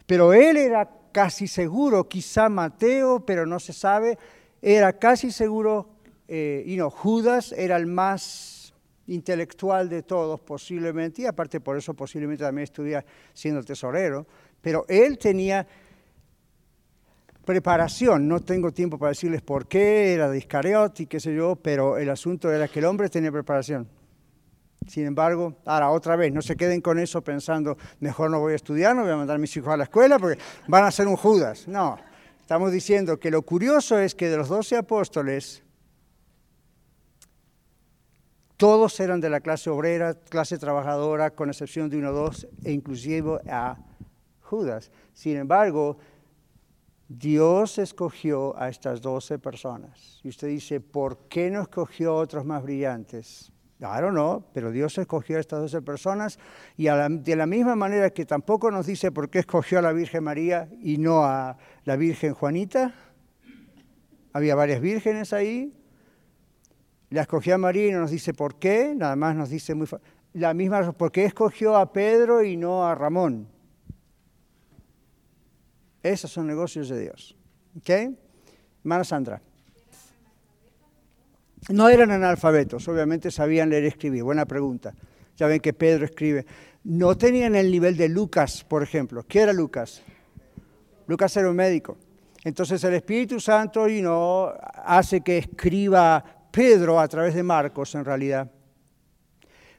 [0.07, 4.17] Pero él era casi seguro, quizá Mateo, pero no se sabe,
[4.61, 5.89] era casi seguro,
[6.27, 8.73] eh, y no, Judas era el más
[9.05, 14.25] intelectual de todos posiblemente, y aparte por eso posiblemente también estudia siendo tesorero,
[14.61, 15.67] pero él tenía
[17.47, 18.27] preparación.
[18.27, 21.97] No tengo tiempo para decirles por qué, era de Iscariot y qué sé yo, pero
[21.97, 23.87] el asunto era que el hombre tenía preparación.
[24.85, 28.55] Sin embargo, ahora otra vez, no se queden con eso pensando, mejor no voy a
[28.55, 31.07] estudiar, no voy a mandar a mis hijos a la escuela porque van a ser
[31.07, 31.67] un Judas.
[31.67, 31.97] No,
[32.39, 35.63] estamos diciendo que lo curioso es que de los doce apóstoles,
[38.55, 42.71] todos eran de la clase obrera, clase trabajadora, con excepción de uno o dos, e
[42.71, 43.77] inclusive a
[44.41, 44.89] Judas.
[45.13, 45.97] Sin embargo,
[47.07, 50.19] Dios escogió a estas doce personas.
[50.23, 53.51] Y usted dice, ¿por qué no escogió a otros más brillantes?
[53.77, 56.39] Claro, no, pero Dios escogió a estas doce personas
[56.77, 60.23] y de la misma manera que tampoco nos dice por qué escogió a la Virgen
[60.23, 62.95] María y no a la Virgen Juanita.
[64.33, 65.73] Había varias vírgenes ahí.
[67.11, 69.87] La escogió a María y no nos dice por qué, nada más nos dice muy
[70.33, 73.47] la misma por qué escogió a Pedro y no a Ramón.
[76.03, 77.35] Esos son negocios de Dios.
[77.77, 77.89] ¿Ok?
[78.83, 79.41] Hermana Sandra.
[81.69, 84.23] No eran analfabetos, obviamente sabían leer y escribir.
[84.23, 84.93] Buena pregunta.
[85.35, 86.45] Ya ven que Pedro escribe.
[86.83, 89.23] No tenían el nivel de Lucas, por ejemplo.
[89.27, 90.01] ¿Qué era Lucas?
[91.07, 91.97] Lucas era un médico.
[92.43, 94.53] Entonces el Espíritu Santo y no
[94.85, 98.49] hace que escriba Pedro a través de Marcos en realidad.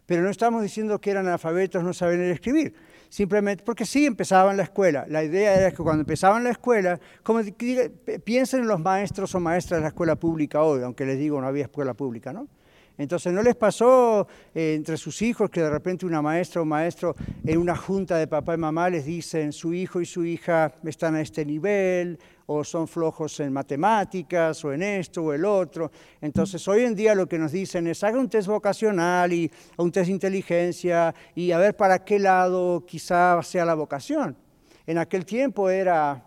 [0.04, 2.74] Pero no estamos diciendo que eran analfabetos, no saben leer y escribir
[3.08, 5.06] simplemente porque sí empezaban la escuela.
[5.08, 7.40] La idea era que cuando empezaban la escuela, como
[8.24, 11.46] piensen en los maestros o maestras de la escuela pública hoy, aunque les digo no
[11.46, 12.48] había escuela pública, ¿no?
[12.98, 16.70] Entonces, ¿no les pasó eh, entre sus hijos que de repente una maestra o un
[16.70, 20.74] maestro en una junta de papá y mamá les dicen su hijo y su hija
[20.84, 25.92] están a este nivel o son flojos en matemáticas o en esto o el otro?
[26.20, 29.92] Entonces, hoy en día lo que nos dicen es haga un test vocacional y un
[29.92, 34.36] test de inteligencia y a ver para qué lado quizá sea la vocación.
[34.88, 36.24] En aquel tiempo era,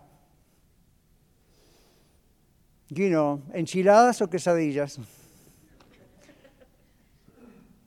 [2.88, 4.98] you know, enchiladas o quesadillas.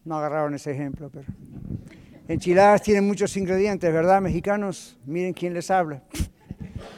[0.06, 1.26] No agarraron ese ejemplo, pero.
[2.28, 4.98] Enchiladas tienen muchos ingredientes, ¿verdad, mexicanos?
[5.06, 6.02] Miren quién les habla.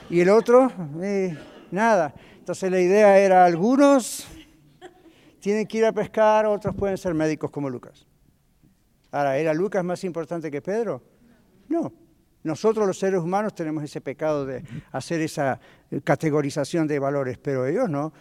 [0.09, 1.37] Y el otro, eh,
[1.71, 2.13] nada.
[2.37, 4.27] Entonces la idea era, algunos
[5.39, 8.07] tienen que ir a pescar, otros pueden ser médicos como Lucas.
[9.11, 11.03] Ahora, ¿era Lucas más importante que Pedro?
[11.67, 11.91] No.
[12.43, 15.59] Nosotros los seres humanos tenemos ese pecado de hacer esa
[16.03, 18.13] categorización de valores, pero ellos no.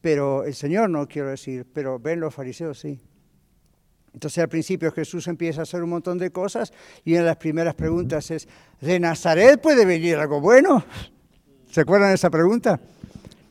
[0.00, 3.00] Pero el Señor no, quiero decir, pero ven los fariseos, sí.
[4.12, 6.72] Entonces al principio Jesús empieza a hacer un montón de cosas
[7.04, 8.48] y una de las primeras preguntas es,
[8.80, 10.84] ¿de Nazaret puede venir algo bueno?
[11.70, 12.80] ¿Se acuerdan de esa pregunta?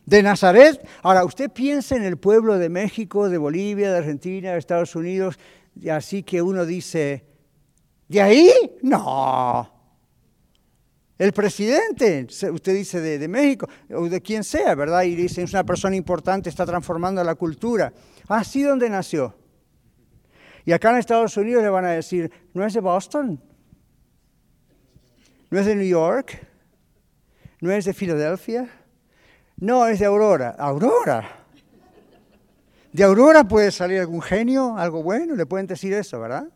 [0.06, 0.86] ¿De Nazaret?
[1.04, 5.38] Ahora, usted piensa en el pueblo de México, de Bolivia, de Argentina, de Estados Unidos,
[5.90, 7.26] así que uno dice,
[8.08, 8.52] ¿de ahí?
[8.82, 9.72] No.
[11.20, 15.04] El presidente, usted dice de, México, o de quien sea, ¿verdad?
[15.04, 17.94] Y dice, es una persona importante, está transformando la cultura.
[18.30, 19.36] Así donde nació.
[20.66, 23.42] Y acá en Estados Unidos le van a decir, ¿no es de Boston?
[25.50, 26.46] ¿No es de New York?
[27.62, 28.70] ¿No es de Filadelfia?
[29.58, 30.56] No, es de Aurora.
[30.58, 31.40] Aurora.
[32.92, 36.48] De Aurora puede salir algún genio, algo bueno, le pueden decir eso, ¿verdad?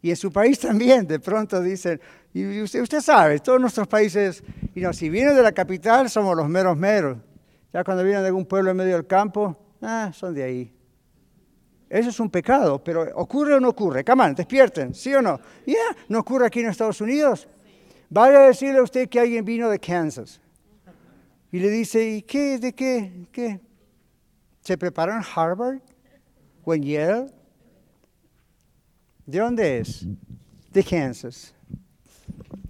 [0.00, 2.00] Y en su país también, de pronto dicen,
[2.32, 4.42] y usted, sabe, todos nuestros países,
[4.74, 7.18] y no, si vienen de la capital somos los meros meros.
[7.72, 10.75] Ya cuando vienen de algún pueblo en medio del campo, ah, son de ahí.
[11.88, 14.04] Eso es un pecado, pero ¿ocurre o no ocurre?
[14.04, 15.38] Come despierten, ¿sí o no?
[15.64, 17.46] Ya, ¿no ocurre aquí en Estados Unidos?
[18.10, 20.40] Vaya a decirle a usted que alguien vino de Kansas
[21.52, 22.58] y le dice, ¿y qué?
[22.58, 23.26] ¿De qué?
[23.30, 23.60] ¿Qué?
[24.60, 25.78] ¿Se preparó en Harvard
[26.64, 27.26] o en Yale?
[29.24, 30.06] ¿De dónde es?
[30.72, 31.54] De Kansas.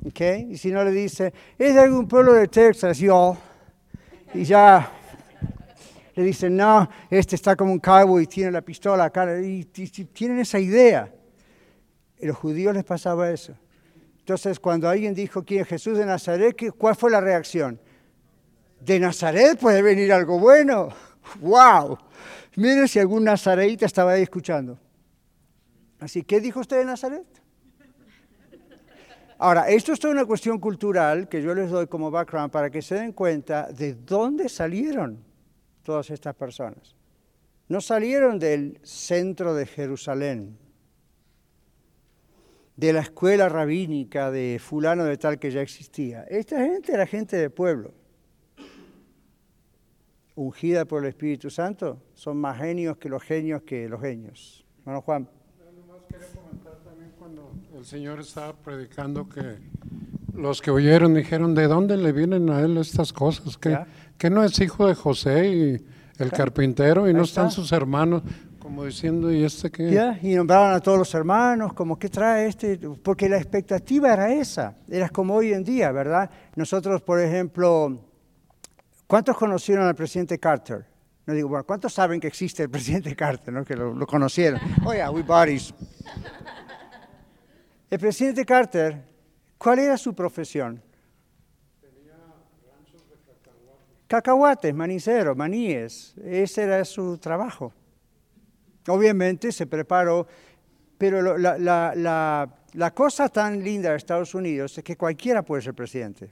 [0.07, 0.21] ¿Ok?
[0.51, 3.37] Y si no le dice, es de algún pueblo de Texas, yo.
[4.35, 4.93] Y ya
[6.17, 10.39] le dicen, no, este está como un cowboy y tiene la pistola acá, y, tienen
[10.39, 11.13] esa idea.
[12.23, 13.55] A los judíos les pasaba eso.
[14.21, 17.79] Entonces, cuando alguien dijo quién es Jesús de Nazaret, ¿cuál fue la reacción?
[18.81, 20.89] ¿De Nazaret puede venir algo bueno?
[21.41, 21.99] ¡Wow!
[22.57, 24.79] Miren si algún nazareíta estaba ahí escuchando.
[26.01, 27.27] Así, ¿qué dijo usted de Nazaret?
[29.37, 32.81] Ahora, esto es toda una cuestión cultural que yo les doy como background para que
[32.81, 35.26] se den cuenta de dónde salieron
[35.87, 36.97] todas estas personas.
[37.69, 40.59] No salieron del centro de Jerusalén,
[42.77, 46.25] de la escuela rabínica de fulano de tal que ya existía.
[46.25, 47.95] Esta gente era gente de pueblo,
[50.35, 54.67] ungida por el Espíritu Santo, son más genios que los genios que los genios.
[54.85, 55.29] Bueno, Juan.
[56.09, 59.59] quería comentar también cuando el Señor estaba predicando que
[60.37, 63.57] los que oyeron dijeron, ¿de dónde le vienen a él estas cosas?
[63.57, 63.79] Que,
[64.19, 65.87] que no es hijo de José y
[66.19, 68.23] el carpintero y no están sus hermanos,
[68.59, 70.19] como diciendo, ¿y este qué?
[70.23, 72.79] y nombraban a todos los hermanos, como, ¿qué trae este?
[73.03, 76.29] Porque la expectativa era esa, era como hoy en día, ¿verdad?
[76.57, 78.01] Nosotros, por ejemplo,
[79.07, 80.85] ¿cuántos conocieron al presidente Carter?
[81.27, 83.65] No digo, bueno, ¿cuántos saben que existe el presidente Carter, ¿no?
[83.65, 84.61] que lo, lo conocieron?
[84.85, 85.73] Oh, yeah, we buddies.
[87.89, 89.05] El presidente Carter,
[89.59, 90.83] ¿cuál era su profesión?
[94.07, 97.73] Cacahuates, maniceros, maníes, ese era su trabajo.
[98.89, 100.29] Obviamente se preparó,
[100.97, 106.31] pero la, cosa tan linda de Estados Unidos es que cualquiera puede ser presidente,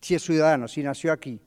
[0.00, 1.38] si es ciudadano, si nació aquí.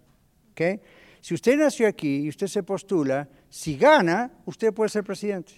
[0.52, 0.80] ¿okay?
[1.22, 5.54] Si usted nació aquí y usted se postula, si gana, usted puede ser presidente.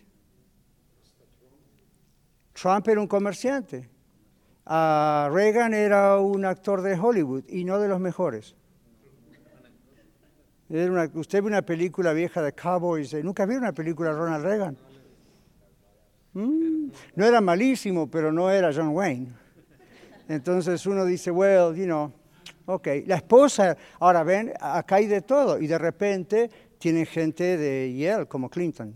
[2.53, 3.89] Trump era un comerciante.
[4.65, 8.55] Ah, Reagan era un actor de Hollywood y no de los mejores
[10.69, 14.77] usted ve una película vieja de Cowboys, eh, nunca vio una película de Ronald Reagan.
[16.33, 19.27] Mm, no era malísimo, pero no era John Wayne.
[20.27, 22.11] Entonces uno dice, well, you know,
[22.65, 22.87] ok.
[23.05, 26.49] La esposa, ahora ven, acá hay de todo, y de repente
[26.79, 28.95] tiene gente de Yale, como Clinton.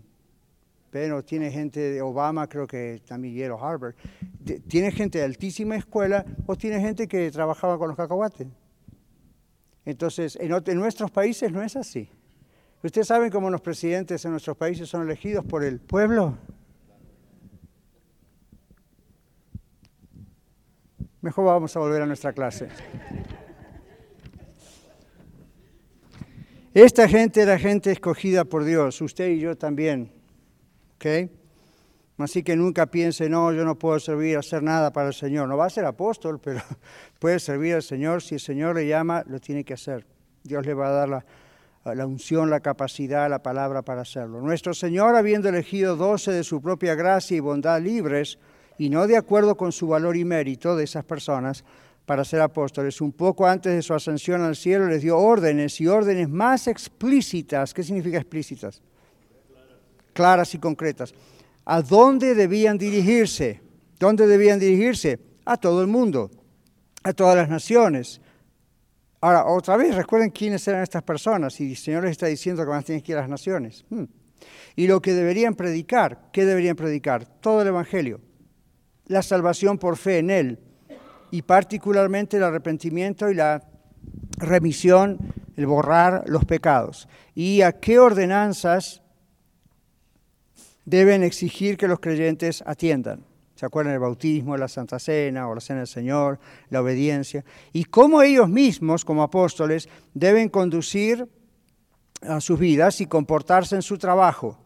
[0.90, 3.94] Pero tiene gente de Obama, creo que también Yale o Harvard.
[4.66, 8.48] Tiene gente de altísima escuela o tiene gente que trabajaba con los cacahuates.
[9.84, 12.10] Entonces, en, nuestros países no es así.
[12.82, 16.36] Ustedes saben cómo los presidentes en nuestros países son elegidos por el pueblo.
[21.20, 22.68] Mejor vamos a volver a nuestra clase.
[26.74, 30.12] Esta gente era gente escogida por Dios, usted y yo también.
[30.96, 31.37] ¿Okay?
[32.18, 35.48] Así que nunca piense, no, yo no puedo servir, hacer nada para el Señor.
[35.48, 36.60] No va a ser apóstol, pero
[37.18, 38.22] puede servir al Señor.
[38.22, 40.04] Si el Señor le llama, lo tiene que hacer.
[40.42, 41.24] Dios le va a dar la,
[41.94, 44.40] la unción, la capacidad, la palabra para hacerlo.
[44.40, 48.38] Nuestro Señor, habiendo elegido doce de su propia gracia y bondad libres,
[48.78, 51.64] y no de acuerdo con su valor y mérito de esas personas,
[52.08, 53.00] para ser apóstoles.
[53.02, 57.74] Un poco antes de su ascensión al cielo les dio órdenes y órdenes más explícitas.
[57.74, 58.80] ¿Qué significa explícitas?
[60.14, 61.12] Claras y concretas.
[61.70, 63.60] ¿A dónde debían dirigirse?
[63.98, 65.20] ¿Dónde debían dirigirse?
[65.44, 66.30] A todo el mundo,
[67.02, 68.22] a todas las naciones.
[69.20, 72.72] Ahora, otra vez, recuerden quiénes eran estas personas y el Señor les está diciendo que
[72.72, 73.84] a tener que ir a las naciones.
[73.90, 74.04] Hmm.
[74.76, 77.26] Y lo que deberían predicar, ¿qué deberían predicar?
[77.26, 78.22] Todo el Evangelio.
[79.04, 80.58] La salvación por fe en Él,
[81.30, 83.62] y particularmente el arrepentimiento y la
[84.38, 85.18] remisión,
[85.54, 87.10] el borrar los pecados.
[87.34, 89.02] ¿Y a qué ordenanzas
[90.88, 93.24] deben exigir que los creyentes atiendan?
[93.54, 96.38] ¿Se acuerdan del bautismo, la Santa Cena o la Cena del Señor,
[96.70, 97.44] la obediencia?
[97.72, 101.28] Y cómo ellos mismos, como apóstoles, deben conducir
[102.22, 104.58] a sus vidas y comportarse en su trabajo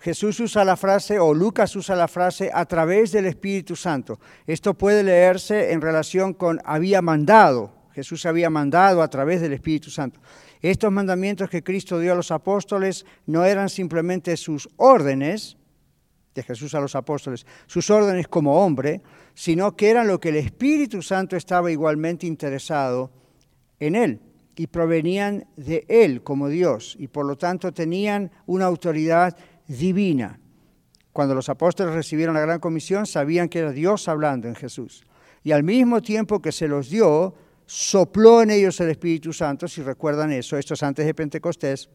[0.00, 4.20] Jesús usa la frase, o Lucas usa la frase, a través del Espíritu Santo.
[4.46, 7.72] Esto puede leerse en relación con había mandado.
[7.98, 10.20] Jesús había mandado a través del Espíritu Santo.
[10.62, 15.56] Estos mandamientos que Cristo dio a los apóstoles no eran simplemente sus órdenes,
[16.32, 19.02] de Jesús a los apóstoles, sus órdenes como hombre,
[19.34, 23.10] sino que eran lo que el Espíritu Santo estaba igualmente interesado
[23.80, 24.20] en él
[24.54, 29.36] y provenían de él como Dios y por lo tanto tenían una autoridad
[29.66, 30.38] divina.
[31.12, 35.04] Cuando los apóstoles recibieron la gran comisión, sabían que era Dios hablando en Jesús.
[35.42, 37.34] Y al mismo tiempo que se los dio,
[37.68, 41.88] sopló en ellos el Espíritu Santo, si recuerdan eso, esto es antes de Pentecostés,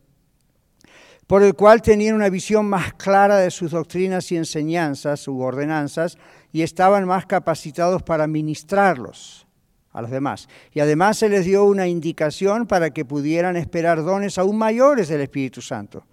[1.27, 6.17] por el cual tenían una visión más clara de sus doctrinas y enseñanzas u ordenanzas
[6.51, 9.47] y estaban más capacitados para ministrarlos
[9.91, 10.47] a los demás.
[10.71, 15.21] Y además se les dio una indicación para que pudieran esperar dones aún mayores del
[15.21, 16.05] Espíritu Santo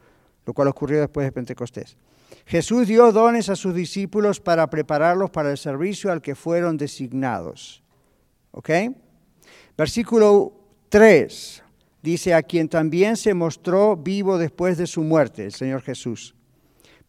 [0.51, 1.97] lo cual ocurrió después de Pentecostés.
[2.47, 7.85] Jesús dio dones a sus discípulos para prepararlos para el servicio al que fueron designados.
[8.51, 8.71] ¿Ok?
[9.81, 10.53] Versículo
[10.91, 11.63] 3
[12.03, 16.35] dice, a quien también se mostró vivo después de su muerte, el Señor Jesús.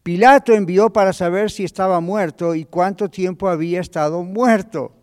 [0.02, 4.94] Pilato envió para saber si estaba muerto y cuánto tiempo había estado muerto.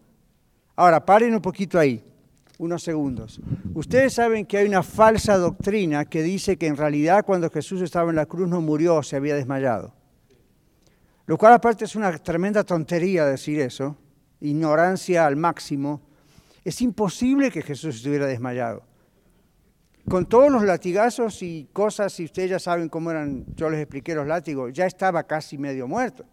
[0.76, 2.04] Ahora, paren un poquito ahí
[2.58, 3.40] unos segundos.
[3.76, 8.10] Ustedes saben que hay una falsa doctrina que dice que en realidad cuando Jesús estaba
[8.10, 9.94] en la cruz no murió, se había desmayado.
[11.28, 13.96] Lo cual aparte es una tremenda tontería decir eso,
[14.42, 16.09] ignorancia al máximo.
[16.70, 18.84] Es imposible que Jesús estuviera desmayado.
[20.08, 24.14] Con todos los latigazos y cosas, si ustedes ya saben cómo eran, yo les expliqué
[24.14, 26.26] los látigos, ya estaba casi medio muerto.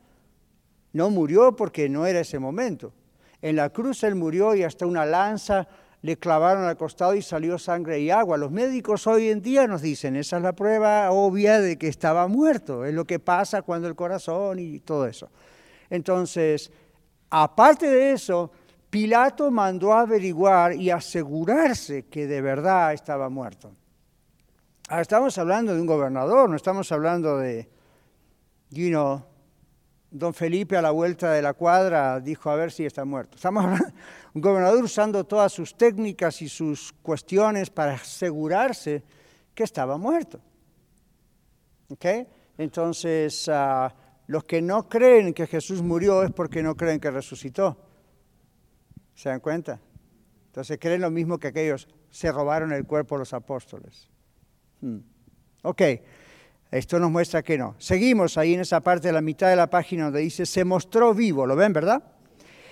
[0.92, 2.92] No murió porque no era ese momento.
[3.40, 5.68] En la cruz él murió y hasta una lanza
[6.02, 8.36] le clavaron al costado y salió sangre y agua.
[8.36, 12.28] Los médicos hoy en día nos dicen, esa es la prueba obvia de que estaba
[12.28, 15.30] muerto, es lo que pasa cuando el corazón y todo eso.
[15.88, 16.70] Entonces,
[17.30, 18.52] aparte de eso,
[18.96, 23.74] Pilato mandó averiguar y asegurarse que de verdad estaba muerto.
[24.88, 27.68] Ahora estamos hablando de un gobernador, no estamos hablando de,
[28.70, 29.22] you know,
[30.10, 33.36] don Felipe a la vuelta de la cuadra dijo a ver si está muerto.
[33.36, 33.92] Estamos hablando
[34.32, 39.02] un gobernador usando todas sus técnicas y sus cuestiones para asegurarse
[39.54, 40.40] que estaba muerto.
[42.56, 43.94] Entonces, ah,
[44.26, 47.85] los que no creen que Jesús murió es porque no creen que resucitó.
[49.16, 49.80] ¿Se dan cuenta?
[50.46, 54.08] Entonces creen lo mismo que aquellos se robaron el cuerpo de los apóstoles.
[54.80, 54.98] Hmm.
[55.62, 55.82] Ok,
[56.70, 57.74] esto nos muestra que no.
[57.78, 61.12] Seguimos ahí en esa parte de la mitad de la página donde dice, se mostró
[61.12, 62.04] vivo, ¿lo ven, verdad?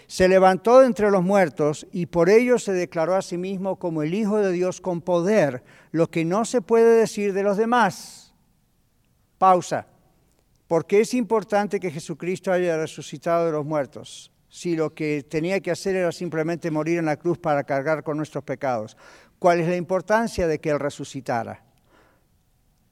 [0.07, 4.03] se levantó de entre los muertos y por ello se declaró a sí mismo como
[4.03, 8.35] el Hijo de Dios con poder, lo que no se puede decir de los demás.
[9.39, 9.87] Pausa.
[10.67, 14.31] ¿Por qué es importante que Jesucristo haya resucitado de los muertos?
[14.55, 18.17] Si lo que tenía que hacer era simplemente morir en la cruz para cargar con
[18.17, 18.97] nuestros pecados.
[19.41, 21.65] ¿Cuál es la importancia de que Él resucitara?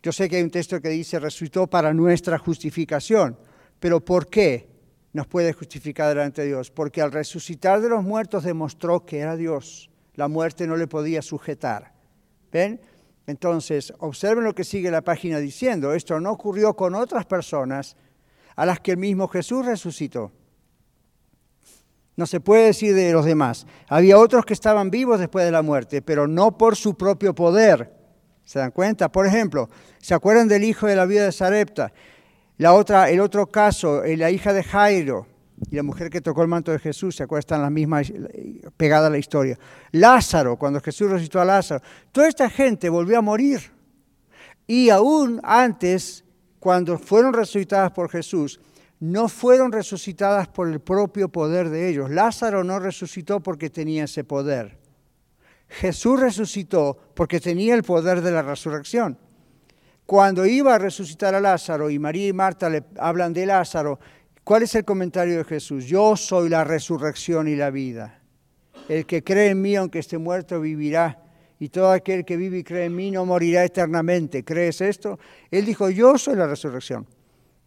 [0.02, 3.38] Yo sé que hay un texto que dice resucitó para nuestra justificación,
[3.78, 4.70] pero ¿por qué?
[5.12, 9.36] nos puede justificar delante de Dios, porque al resucitar de los muertos demostró que era
[9.36, 9.88] Dios.
[10.16, 11.92] La muerte no le podía sujetar.
[12.50, 12.80] ¿Ven?
[13.28, 15.94] Entonces, observen lo que sigue la página diciendo.
[15.94, 17.94] Esto no ocurrió con otras personas
[18.56, 20.32] a las que el mismo Jesús resucitó.
[22.16, 23.66] No se puede decir de los demás.
[23.88, 27.92] Había otros que estaban vivos después de la muerte, pero no por su propio poder.
[28.44, 29.10] ¿Se dan cuenta?
[29.10, 31.92] Por ejemplo, ¿se acuerdan del hijo de la vida de Sarepta?
[32.58, 35.26] La otra, el otro caso, eh, la hija de Jairo
[35.70, 37.40] y la mujer que tocó el manto de Jesús, ¿se acuerdan?
[37.40, 38.12] Están las mismas,
[38.76, 39.58] pegada a la historia.
[39.92, 41.82] Lázaro, cuando Jesús resucitó a Lázaro.
[42.10, 43.72] Toda esta gente volvió a morir.
[44.66, 46.24] Y aún antes,
[46.58, 48.60] cuando fueron resucitadas por Jesús,
[49.02, 52.08] no fueron resucitadas por el propio poder de ellos.
[52.08, 54.78] Lázaro no resucitó porque tenía ese poder.
[55.66, 59.18] Jesús resucitó porque tenía el poder de la resurrección.
[60.06, 63.98] Cuando iba a resucitar a Lázaro y María y Marta le hablan de Lázaro,
[64.44, 65.86] ¿cuál es el comentario de Jesús?
[65.86, 68.20] Yo soy la resurrección y la vida.
[68.88, 71.20] El que cree en mí, aunque esté muerto, vivirá.
[71.58, 74.44] Y todo aquel que vive y cree en mí no morirá eternamente.
[74.44, 75.18] ¿Crees esto?
[75.50, 77.04] Él dijo, yo soy la resurrección.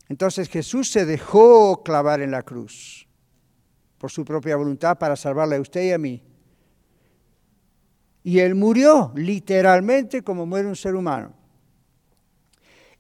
[0.07, 3.07] Entonces Jesús se dejó clavar en la cruz
[3.97, 6.23] por su propia voluntad para salvarle a usted y a mí.
[8.23, 11.33] Y él murió literalmente como muere un ser humano.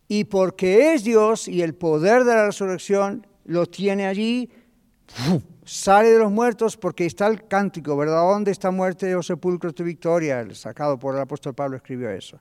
[0.07, 4.51] Y porque es Dios y el poder de la resurrección lo tiene allí,
[5.65, 8.21] sale de los muertos porque está el cántico, ¿verdad?
[8.21, 10.45] ¿Dónde está muerte o sepulcro tu victoria?
[10.53, 12.39] sacado por el apóstol Pablo escribió eso.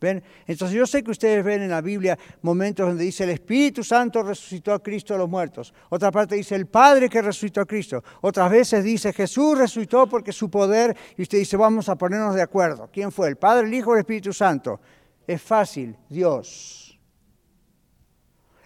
[0.00, 0.22] ¿Ven?
[0.46, 4.22] Entonces yo sé que ustedes ven en la Biblia momentos donde dice el Espíritu Santo
[4.22, 5.74] resucitó a Cristo de los muertos.
[5.90, 8.02] Otra parte dice el Padre que resucitó a Cristo.
[8.22, 10.96] Otras veces dice Jesús resucitó porque su poder.
[11.18, 12.88] Y usted dice vamos a ponernos de acuerdo.
[12.90, 13.28] ¿Quién fue?
[13.28, 14.80] ¿El Padre, el Hijo o el Espíritu Santo?
[15.26, 16.98] Es fácil, Dios.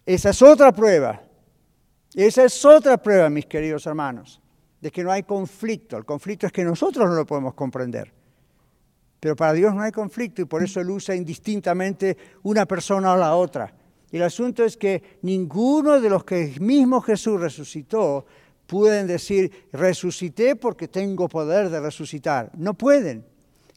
[0.07, 1.20] Esa es otra prueba.
[2.14, 4.41] Esa es otra prueba, mis queridos hermanos,
[4.80, 5.97] de que no hay conflicto.
[5.97, 8.12] El conflicto es que nosotros no lo podemos comprender.
[9.25, 13.16] Pero para Dios no hay conflicto y por eso Él usa indistintamente una persona o
[13.16, 13.72] la otra.
[14.12, 18.27] Y el asunto es que ninguno de los que mismo Jesús resucitó
[18.66, 22.51] pueden decir, resucité porque tengo poder de resucitar.
[22.55, 23.25] No pueden.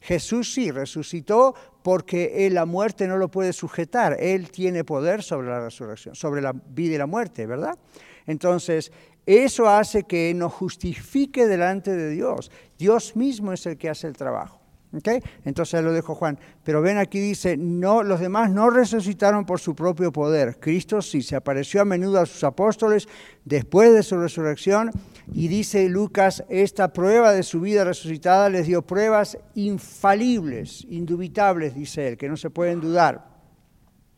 [0.02, 4.18] Jesús sí resucitó porque él la muerte no lo puede sujetar.
[4.20, 7.78] Él tiene poder sobre la resurrección, sobre la vida y la muerte, ¿verdad?
[8.26, 8.92] Entonces,
[9.24, 12.50] eso hace que nos justifique delante de Dios.
[12.78, 14.57] Dios mismo es el que hace el trabajo.
[14.96, 15.22] ¿Okay?
[15.44, 16.38] Entonces lo dijo Juan.
[16.64, 20.58] Pero ven aquí dice, no, los demás no resucitaron por su propio poder.
[20.58, 23.06] Cristo sí, se apareció a menudo a sus apóstoles
[23.44, 24.90] después de su resurrección
[25.32, 32.08] y dice Lucas, esta prueba de su vida resucitada les dio pruebas infalibles, indubitables, dice
[32.08, 33.28] él, que no se pueden dudar.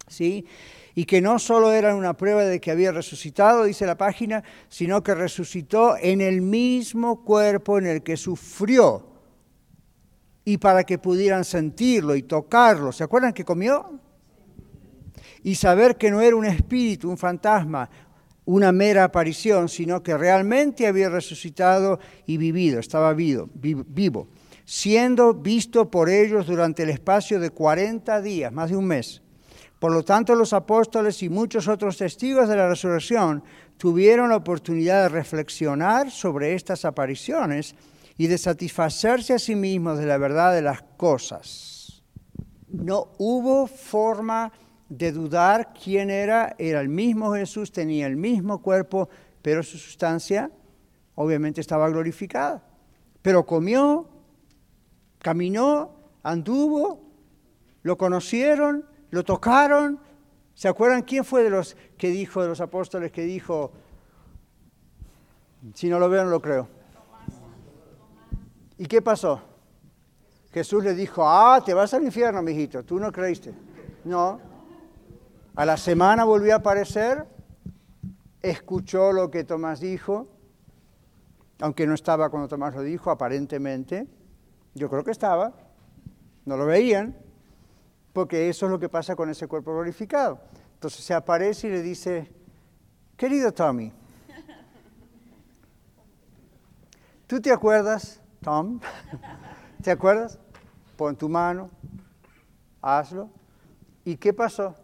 [0.07, 0.47] ¿Sí?
[0.95, 5.03] Y que no solo eran una prueba de que había resucitado, dice la página, sino
[5.03, 9.10] que resucitó en el mismo cuerpo en el que sufrió
[10.45, 12.93] y para que pudieran sentirlo y tocarlo.
[12.93, 14.01] ¿Se acuerdan que comió?
[15.43, 17.89] Y saber que no era un espíritu, un fantasma,
[18.45, 24.29] una mera aparición, sino que realmente había resucitado y vivido, estaba vivo, vivo,
[24.65, 29.23] siendo visto por ellos durante el espacio de 40 días, más de un mes.
[29.79, 33.43] Por lo tanto, los apóstoles y muchos otros testigos de la resurrección
[33.79, 37.75] tuvieron la oportunidad de reflexionar sobre estas apariciones
[38.21, 42.03] y de satisfacerse a sí mismos de la verdad de las cosas.
[42.69, 44.53] No hubo forma
[44.91, 49.09] de dudar quién era, era el mismo Jesús, tenía el mismo cuerpo,
[49.41, 50.51] pero su sustancia
[51.15, 52.63] obviamente estaba glorificada.
[53.23, 54.07] Pero comió,
[55.21, 57.01] caminó, anduvo,
[57.83, 59.99] lo conocieron, lo tocaron.
[60.53, 63.73] ¿Se acuerdan quién fue de los que dijo, de los apóstoles, que dijo,
[65.73, 66.80] si no lo veo no lo creo?
[68.81, 69.43] ¿Y qué pasó?
[70.55, 73.53] Jesús le dijo, ah, te vas al infierno, mijito, tú no creíste.
[74.05, 74.41] No.
[75.55, 77.27] A la semana volvió a aparecer,
[78.41, 80.29] escuchó lo que Tomás dijo,
[81.61, 84.07] aunque no estaba cuando Tomás lo dijo, aparentemente.
[84.75, 85.53] Yo creo que estaba,
[86.47, 87.15] no lo veían,
[88.15, 90.41] porque eso es lo que pasa con ese cuerpo glorificado.
[90.73, 92.33] Entonces se aparece y le dice,
[93.19, 93.93] querido Tommy,
[97.27, 98.81] ¿tú te acuerdas Tom,
[99.83, 100.39] ¿te acuerdas?
[100.97, 101.71] Pon tu mano,
[102.81, 103.29] hazlo.
[104.05, 104.75] ¿Y qué pasó?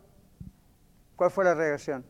[1.16, 2.04] ¿Cuál fue la reacción?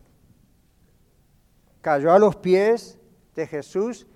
[1.81, 2.99] Cayó a los pies
[3.37, 4.07] de Jesús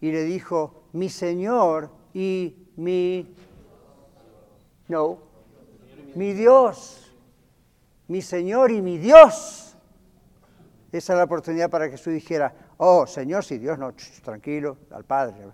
[0.00, 3.34] y le dijo, mi Señor y mi...
[4.88, 5.18] No,
[6.14, 7.12] mi Dios,
[8.08, 9.76] mi Señor y mi Dios.
[10.90, 13.92] Esa es la oportunidad para que Jesús dijera, oh Señor, si Dios no,
[14.24, 15.52] tranquilo, al Padre.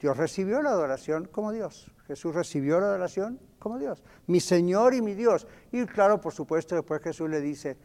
[0.00, 1.90] Dios recibió la adoración como Dios.
[2.06, 4.02] Jesús recibió la adoración como Dios.
[4.26, 5.46] Mi Señor y mi Dios.
[5.72, 7.76] Y claro, por supuesto, después Jesús le dice,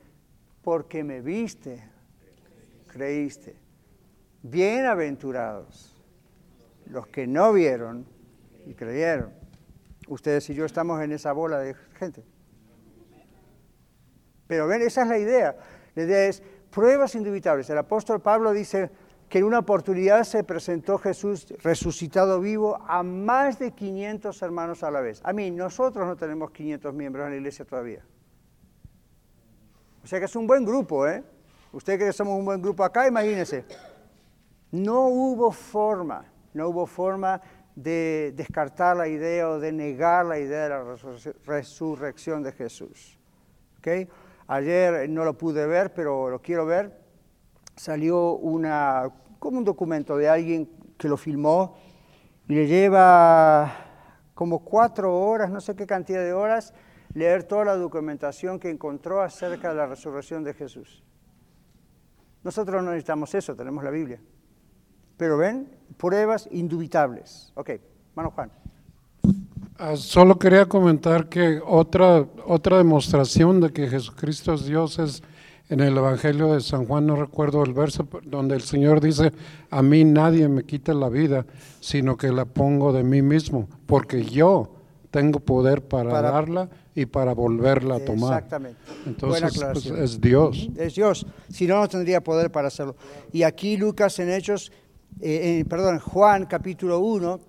[0.61, 1.83] porque me viste,
[2.87, 3.55] creíste.
[4.43, 5.91] Bienaventurados
[6.91, 8.05] los que no vieron
[8.65, 9.33] y creyeron.
[10.07, 12.23] Ustedes y yo estamos en esa bola de gente.
[14.47, 15.55] Pero ven, esa es la idea.
[15.95, 17.69] La idea es pruebas indubitables.
[17.69, 18.89] El apóstol Pablo dice
[19.31, 24.91] que en una oportunidad se presentó Jesús resucitado vivo a más de 500 hermanos a
[24.91, 25.21] la vez.
[25.23, 28.03] A mí, nosotros no tenemos 500 miembros en la iglesia todavía.
[30.03, 31.23] O sea que es un buen grupo, ¿eh?
[31.71, 33.63] Usted cree que somos un buen grupo acá, imagínense.
[34.69, 37.39] No hubo forma, no hubo forma
[37.73, 40.83] de descartar la idea o de negar la idea de la
[41.45, 43.17] resurrección de Jesús.
[43.77, 44.09] ¿Okay?
[44.47, 47.00] Ayer no lo pude ver, pero lo quiero ver.
[47.81, 49.09] Salió una,
[49.39, 50.69] como un documento de alguien
[50.99, 51.77] que lo filmó
[52.47, 53.73] y le lleva
[54.35, 56.75] como cuatro horas, no sé qué cantidad de horas,
[57.15, 61.03] leer toda la documentación que encontró acerca de la resurrección de Jesús.
[62.43, 64.21] Nosotros no necesitamos eso, tenemos la Biblia.
[65.17, 67.51] Pero ven, pruebas indubitables.
[67.55, 67.71] Ok,
[68.13, 68.51] mano Juan.
[69.79, 75.23] Ah, solo quería comentar que otra, otra demostración de que Jesucristo es Dios es
[75.71, 79.31] en el Evangelio de San Juan, no recuerdo el verso, donde el Señor dice,
[79.69, 81.45] a mí nadie me quita la vida,
[81.79, 84.75] sino que la pongo de mí mismo, porque yo
[85.11, 88.33] tengo poder para, darla y para volverla a tomar.
[88.33, 88.79] Exactamente.
[89.05, 90.69] Entonces pues, es Dios.
[90.75, 92.97] Es Dios, si no, no tendría poder para hacerlo.
[93.31, 94.73] Y aquí Lucas en Hechos,
[95.21, 97.39] eh, perdón, Juan capítulo 1,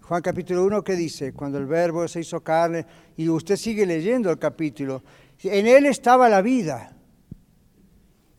[0.00, 1.34] Juan capítulo 1, ¿qué dice?
[1.34, 5.02] Cuando el verbo se hizo carne, y usted sigue leyendo el capítulo,
[5.42, 6.96] en él estaba la vida,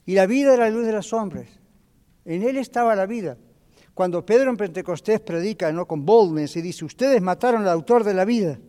[0.05, 1.49] y la vida era la luz de los hombres,
[2.25, 3.37] en él estaba la vida.
[3.93, 5.87] Cuando Pedro en Pentecostés predica ¿no?
[5.87, 8.59] con boldness y dice, ustedes mataron al autor de la vida,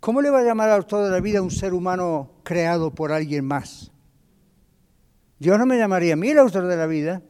[0.00, 2.94] ¿cómo le va a llamar al autor de la vida a un ser humano creado
[2.94, 3.90] por alguien más?
[5.38, 7.22] Dios no me llamaría a mí el autor de la vida,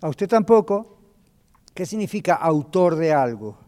[0.00, 0.92] a usted tampoco,
[1.74, 3.58] ¿Qué significa autor de algo?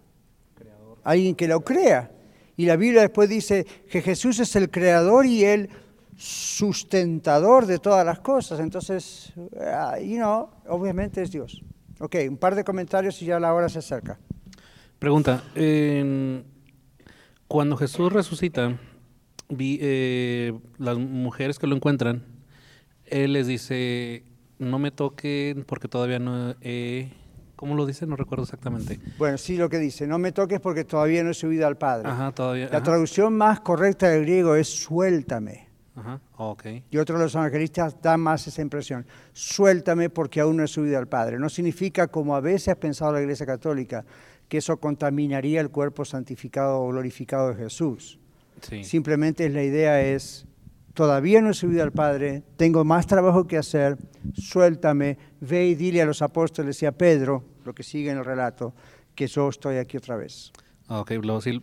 [1.05, 2.11] Alguien que lo crea.
[2.57, 5.71] Y la Biblia después dice que Jesús es el creador y el
[6.17, 8.61] sustentador de todas las cosas.
[8.61, 11.63] Entonces, uh, you know, obviamente es Dios.
[12.01, 14.19] Ok, un par de comentarios y ya la hora se acerca.
[14.99, 15.43] Pregunta,
[17.47, 18.79] cuando Jesús resucita,
[19.59, 22.25] eh, las mujeres que lo encuentran,
[23.07, 24.25] Él les dice,
[24.59, 27.13] no me toquen porque todavía no he
[27.57, 28.07] ¿Cómo lo dice?
[28.07, 28.99] No recuerdo exactamente.
[29.17, 32.09] Bueno, sí, lo que dice, no me toques porque todavía no he subido al Padre.
[32.09, 32.69] Ajá, todavía.
[32.71, 35.69] La traducción más correcta del griego es suéltame.
[35.97, 36.67] Ajá, ok.
[36.91, 39.07] Y otros de los evangelistas dan más esa impresión.
[39.33, 41.39] Suéltame porque aún no he subido al Padre.
[41.39, 44.05] No significa, como a veces ha pensado la Iglesia Católica,
[44.49, 48.19] que eso contaminaría el cuerpo santificado o glorificado de Jesús.
[48.61, 48.83] Sí.
[48.83, 50.47] Simplemente la idea es,
[50.95, 53.99] todavía no he subido al Padre, tengo más trabajo que hacer,
[54.33, 58.25] suéltame, ve y dile a los apóstoles y a Pedro, lo que sigue en el
[58.25, 58.73] relato,
[59.15, 60.53] que yo estoy aquí otra vez.
[60.87, 61.13] Ah, ok,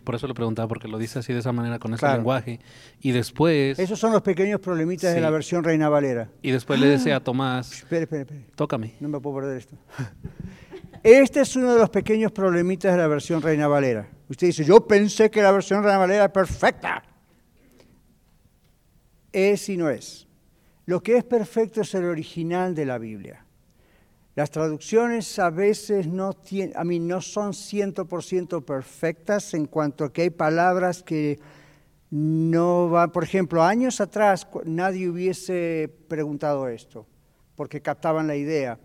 [0.02, 2.58] por eso le preguntaba, porque lo dice así de esa manera, con ese lenguaje.
[3.00, 3.78] Y después...
[3.78, 6.28] Esos son los pequeños problemitas de la versión Reina Valera.
[6.42, 7.72] Y después le dice a Tomás...
[7.72, 8.46] Espere, espere, espere.
[8.56, 8.94] Tócame.
[8.98, 9.76] No me puedo perder esto.
[11.04, 14.08] Este es uno de los pequeños problemitas de la versión Reina Valera.
[14.28, 17.02] Usted dice, yo pensé que la versión Reina Valera era perfecta
[19.32, 20.26] es y no es.
[20.86, 23.44] Lo que es perfecto es el original de la Biblia.
[24.34, 26.34] Las traducciones a veces no,
[26.74, 31.38] a mí no son 100% perfectas en cuanto a que hay palabras que
[32.10, 37.06] no van, por ejemplo, años atrás nadie hubiese preguntado esto,
[37.56, 38.78] porque captaban la idea,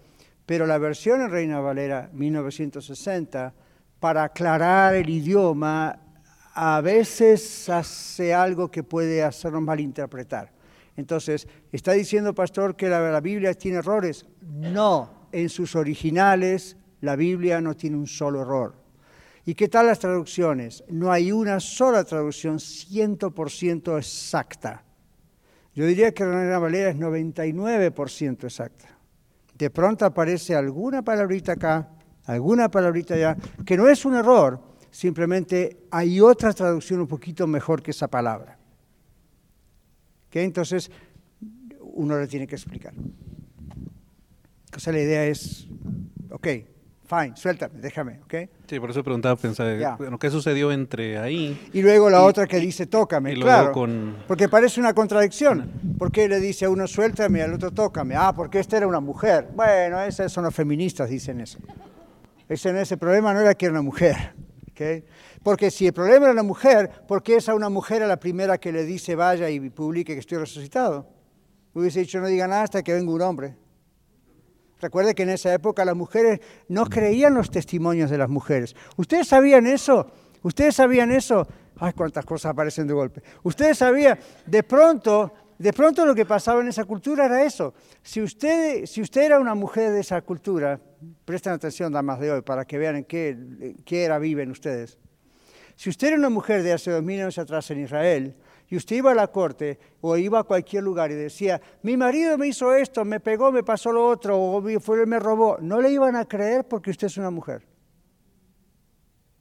[0.46, 3.54] pero la versión en Reina Valera 1960,
[4.00, 6.00] para aclarar el idioma,
[6.60, 10.52] a veces hace algo que puede hacernos malinterpretar.
[10.96, 14.26] Entonces, ¿está diciendo, pastor, que la, Biblia tiene errores?
[14.42, 18.74] No, en sus originales la Biblia no tiene un solo error.
[19.46, 20.84] ¿Y qué tal las traducciones?
[20.90, 24.84] No hay una sola traducción 100% exacta.
[25.76, 28.98] Yo diría que Reina Valera es 99% exacta.
[29.54, 31.88] De pronto aparece alguna palabrita acá,
[32.26, 37.84] alguna palabrita allá, que no es un error, simplemente hay otra traducción un poquito mejor
[37.84, 38.58] que esa palabra.
[40.44, 40.92] Entonces,
[41.80, 42.94] uno le tiene que explicar.
[44.66, 45.68] Entonces la idea es,
[46.30, 46.48] ok,
[47.06, 48.36] fine, suéltame, déjame, ¿ok?
[48.68, 51.70] Sí, por eso preguntaba, pensaba, bueno, ¿qué sucedió entre ahí?
[51.74, 53.72] Y luego la otra que dice, tócame, claro,
[54.28, 55.72] porque parece una contradicción.
[55.98, 58.16] ¿Por qué le dice a uno, suéltame, al otro, tócame?
[58.16, 59.50] Ah, porque esta era una mujer.
[59.56, 61.60] Bueno, esas son los feministas, dicen eso.
[62.50, 64.36] Ese, ese problema no era que era una mujer,
[65.44, 68.20] Porque si el problema era la mujer, ¿por qué es a una mujer a la
[68.20, 71.08] primera que le dice vaya y publique que estoy resucitado?
[71.74, 73.56] Hubiese dicho no diga nada hasta que venga un hombre.
[74.80, 78.76] Recuerde que en esa época las mujeres no creían los testimonios de las mujeres.
[78.96, 80.12] ¿Ustedes sabían eso?
[80.44, 81.48] ¿Ustedes sabían eso?
[81.80, 83.24] Ay, cuántas cosas aparecen de golpe.
[83.44, 87.74] Ustedes sabían, de pronto, de pronto lo que pasaba en esa cultura era eso.
[88.04, 90.80] Si usted, si usted era una mujer de esa cultura,
[91.26, 94.98] presten atención, damas de hoy, para que vean en qué, qué era viven ustedes.
[95.76, 98.36] Si usted era una mujer de hace dos mil años atrás en Israel,
[98.70, 102.38] y usted iba a la corte o iba a cualquier lugar y decía, mi marido
[102.38, 106.16] me hizo esto, me pegó, me pasó lo otro, o me robó, no le iban
[106.16, 107.66] a creer porque usted es una mujer.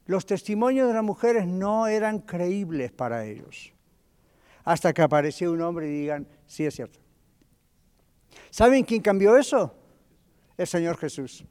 [0.05, 3.73] Los testimonios de las mujeres no eran creíbles para ellos.
[4.67, 6.99] Hasta que apareció un hombre y digan, sí es cierto.
[8.49, 9.73] ¿Saben quién cambió eso?
[10.57, 11.45] El Señor Jesús.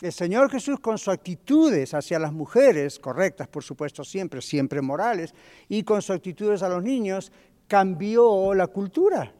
[0.00, 5.36] El Señor Jesús con sus actitudes hacia las mujeres, correctas por supuesto siempre, siempre morales,
[5.68, 7.30] y con sus actitudes a los niños,
[7.68, 9.32] cambió la cultura.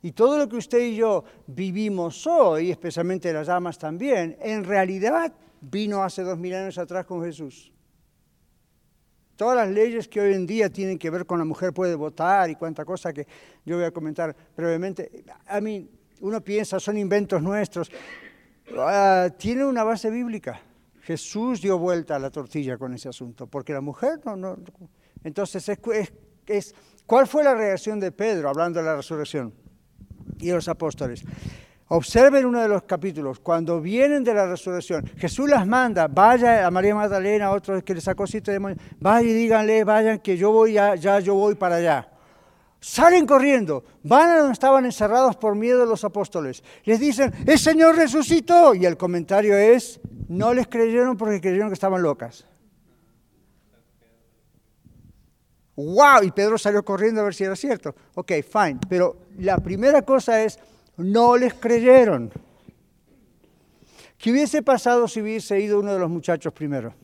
[0.00, 5.32] Y todo lo que usted y yo vivimos hoy, especialmente las damas también, en realidad
[5.60, 7.73] vino hace dos mil años atrás con Jesús.
[9.36, 12.50] Todas las leyes que hoy en día tienen que ver con la mujer puede votar
[12.50, 13.26] y cuánta cosa que
[13.64, 15.24] yo voy a comentar brevemente.
[15.46, 15.88] A mí,
[16.20, 17.90] uno piensa, son inventos nuestros.
[18.76, 20.60] Ah, tiene una base bíblica.
[21.02, 24.36] Jesús dio vuelta a la tortilla con ese asunto, porque la mujer no...
[24.36, 24.56] no
[25.24, 25.66] entonces,
[26.46, 26.74] es,
[27.06, 29.54] ¿cuál fue la reacción de Pedro hablando de la resurrección
[30.38, 31.24] y de los apóstoles?
[31.88, 36.70] Observen uno de los capítulos, cuando vienen de la resurrección, Jesús las manda, vaya a
[36.70, 40.50] María Magdalena, a otros que le sacó siete demonios, vaya y díganle, vayan que yo
[40.50, 42.08] voy ya yo voy para allá.
[42.84, 46.62] Salen corriendo, van a donde estaban encerrados por miedo de los apóstoles.
[46.84, 48.74] Les dicen, el Señor resucitó.
[48.74, 52.46] Y el comentario es, no les creyeron porque creyeron que estaban locas.
[55.76, 56.24] ¡Wow!
[56.24, 57.94] Y Pedro salió corriendo a ver si era cierto.
[58.16, 58.78] Ok, fine.
[58.86, 60.58] Pero la primera cosa es,
[60.96, 62.32] no les creyeron.
[64.18, 66.94] ¿Qué hubiese pasado si hubiese ido uno de los muchachos primero?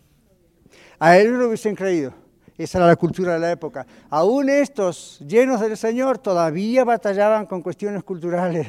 [0.99, 2.13] A él no hubiesen creído.
[2.57, 3.87] Esa era la cultura de la época.
[4.11, 8.67] Aún estos, llenos del Señor, todavía batallaban con cuestiones culturales.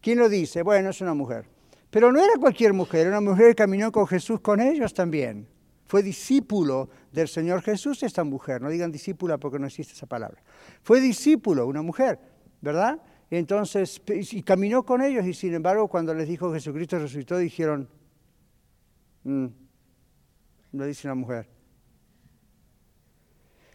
[0.00, 0.62] ¿Quién lo dice?
[0.62, 1.46] Bueno, es una mujer.
[1.90, 5.46] Pero no era cualquier mujer, era una mujer que caminó con Jesús con ellos también.
[5.86, 8.60] Fue discípulo del Señor Jesús esta mujer.
[8.60, 10.42] No digan discípula porque no existe esa palabra.
[10.82, 12.18] Fue discípulo, una mujer,
[12.60, 13.00] ¿verdad?
[13.36, 17.88] Entonces, y caminó con ellos y sin embargo cuando les dijo Jesucristo resucitó, dijeron,
[19.24, 19.46] mm,
[20.72, 21.48] no dice una mujer.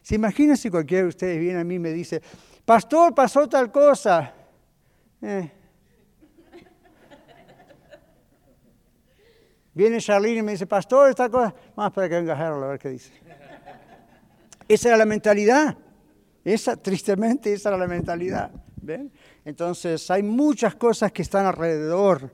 [0.01, 2.21] ¿Se imagina si cualquiera de ustedes viene a mí y me dice,
[2.63, 4.33] pastor, pasó tal cosa?
[5.21, 5.51] Eh.
[9.73, 11.53] Viene Charlene y me dice, pastor, esta cosa.
[11.75, 13.13] Vamos para que venga Harold a ver qué dice.
[14.67, 15.77] Esa era la mentalidad.
[16.43, 18.51] Esa, tristemente, esa era la mentalidad.
[18.81, 19.11] ¿Ven?
[19.45, 22.31] Entonces, hay muchas cosas que están alrededor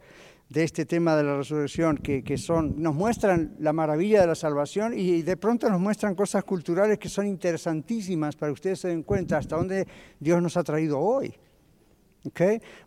[0.49, 4.93] de este tema de la resurrección, que, son, nos muestran la maravilla de la salvación
[4.97, 9.03] y, de pronto nos muestran cosas culturales que son interesantísimas para que ustedes se den
[9.03, 9.87] cuenta hasta dónde
[10.19, 11.33] Dios nos ha traído hoy.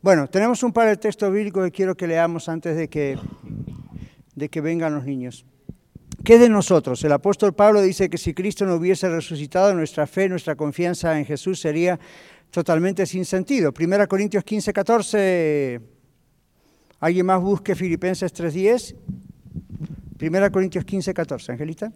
[0.02, 3.18] Bueno, tenemos un par de textos bíblicos que quiero que leamos antes de que,
[4.34, 5.44] de que vengan los niños.
[6.24, 7.02] ¿Qué de nosotros?
[7.04, 11.24] El apóstol Pablo dice que si Cristo no hubiese resucitado, nuestra fe, nuestra confianza en
[11.24, 11.98] Jesús sería
[12.50, 13.72] totalmente sin sentido.
[13.72, 15.98] Primera Corintios 15, 14
[17.00, 18.96] ¿Alguien más busque Filipenses 3.10?
[20.16, 21.52] Primera Corintios 15, 14.
[21.52, 21.92] Angelita.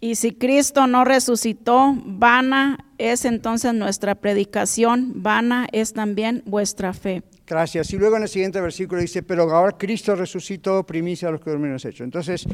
[0.00, 7.22] Y si Cristo no resucitó, vana es entonces nuestra predicación, vana es también vuestra fe.
[7.46, 7.92] Gracias.
[7.92, 11.50] Y luego en el siguiente versículo dice, pero ahora Cristo resucitó, primicia a los que
[11.50, 12.02] durmieron hecho.
[12.02, 12.44] Entonces,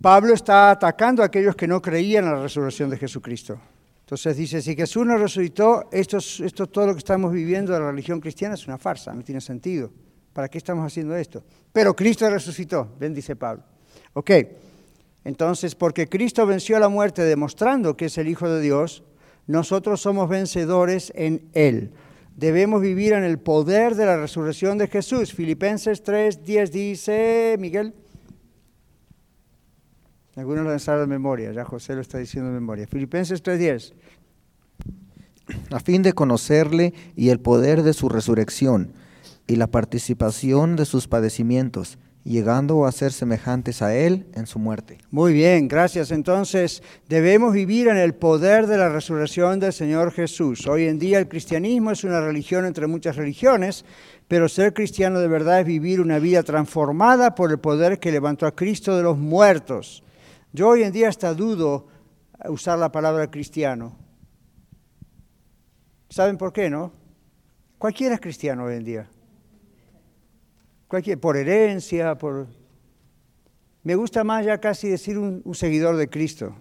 [0.00, 3.58] Pablo está atacando a aquellos que no creían en la resurrección de Jesucristo.
[4.14, 7.90] Entonces dice, si Jesús no resucitó, esto, esto todo lo que estamos viviendo de la
[7.90, 9.90] religión cristiana es una farsa, no tiene sentido.
[10.32, 11.42] ¿Para qué estamos haciendo esto?
[11.72, 13.64] Pero Cristo resucitó, ven, dice Pablo.
[14.12, 14.30] Ok,
[15.24, 19.02] entonces, porque Cristo venció la muerte demostrando que es el Hijo de Dios,
[19.48, 21.90] nosotros somos vencedores en Él.
[22.36, 25.34] Debemos vivir en el poder de la resurrección de Jesús.
[25.34, 27.92] Filipenses 3, 10 dice, Miguel.
[30.36, 32.88] Algunos lo han estado de memoria, ya José lo está diciendo de memoria.
[32.88, 33.94] Filipenses 3, 10.
[35.70, 38.92] A fin de conocerle y el poder de su resurrección
[39.46, 44.98] y la participación de sus padecimientos, llegando a ser semejantes a Él en su muerte.
[45.10, 46.10] Muy bien, gracias.
[46.10, 50.66] Entonces, debemos vivir en el poder de la resurrección del Señor Jesús.
[50.66, 53.84] Hoy en día el cristianismo es una religión entre muchas religiones,
[54.26, 58.46] pero ser cristiano de verdad es vivir una vida transformada por el poder que levantó
[58.46, 60.03] a Cristo de los muertos.
[60.54, 61.88] Yo hoy en día hasta dudo
[62.48, 63.96] usar la palabra cristiano.
[66.08, 66.92] ¿Saben por qué, no?
[67.76, 69.10] Cualquiera es cristiano hoy en día.
[70.86, 72.46] cualquier, por herencia, por...
[73.82, 76.54] Me gusta más ya casi decir un, seguidor de Cristo.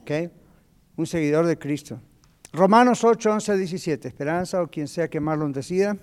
[0.00, 0.32] ¿Ok?
[0.96, 2.00] Un seguidor de Cristo.
[2.52, 4.08] Romanos 8, 11, 17.
[4.08, 5.96] Esperanza o quien sea que Marlon decida.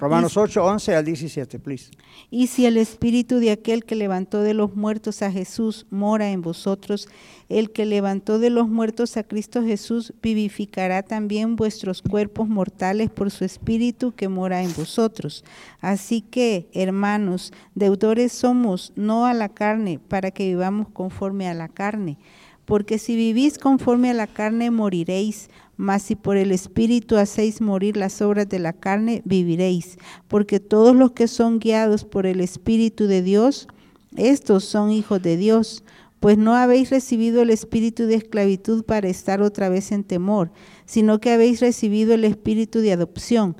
[0.00, 1.90] Romanos 8, 11 al 17, please.
[2.30, 6.40] Y si el espíritu de aquel que levantó de los muertos a Jesús mora en
[6.40, 7.06] vosotros,
[7.50, 13.30] el que levantó de los muertos a Cristo Jesús vivificará también vuestros cuerpos mortales por
[13.30, 15.44] su espíritu que mora en vosotros.
[15.80, 21.68] Así que, hermanos, deudores somos, no a la carne, para que vivamos conforme a la
[21.68, 22.16] carne.
[22.64, 27.96] Porque si vivís conforme a la carne, moriréis mas si por el Espíritu hacéis morir
[27.96, 29.96] las obras de la carne, viviréis.
[30.28, 33.66] Porque todos los que son guiados por el Espíritu de Dios,
[34.14, 35.82] estos son hijos de Dios.
[36.20, 40.52] Pues no habéis recibido el espíritu de esclavitud para estar otra vez en temor,
[40.84, 43.56] sino que habéis recibido el espíritu de adopción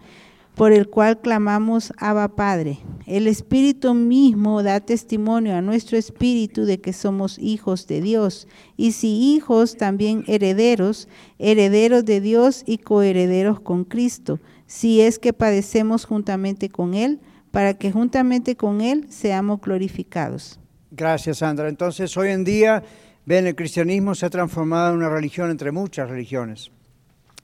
[0.61, 2.80] por el cual clamamos Abba Padre.
[3.06, 8.46] El Espíritu mismo da testimonio a nuestro espíritu de que somos hijos de Dios,
[8.76, 11.08] y si hijos, también herederos,
[11.38, 17.20] herederos de Dios y coherederos con Cristo, si es que padecemos juntamente con Él,
[17.52, 20.61] para que juntamente con Él seamos glorificados.
[20.90, 21.70] Gracias, Sandra.
[21.70, 22.82] Entonces, hoy en día,
[23.24, 26.70] ven, el cristianismo se ha transformado en una religión entre muchas religiones,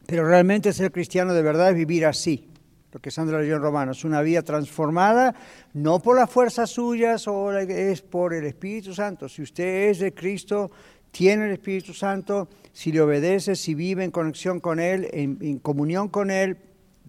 [0.04, 2.50] pero realmente ser cristiano de verdad es vivir así
[2.92, 5.34] lo que Sandra leyó en Romanos, una vida transformada,
[5.74, 7.26] no por las fuerzas suyas,
[7.68, 9.28] es por el Espíritu Santo.
[9.28, 10.70] Si usted es de Cristo,
[11.10, 15.58] tiene el Espíritu Santo, si le obedece, si vive en conexión con Él, en, en
[15.58, 16.58] comunión con Él,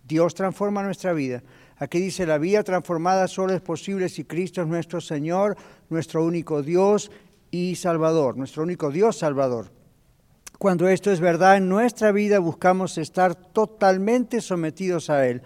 [0.08, 1.44] Dios transforma nuestra vida.
[1.78, 5.58] Aquí dice, la vida transformada solo es posible si Cristo es nuestro Señor,
[5.90, 7.12] nuestro único Dios
[7.52, 9.72] y Salvador, nuestro único Dios Salvador.
[10.58, 15.44] Cuando esto es verdad en nuestra vida, buscamos estar totalmente sometidos a Él.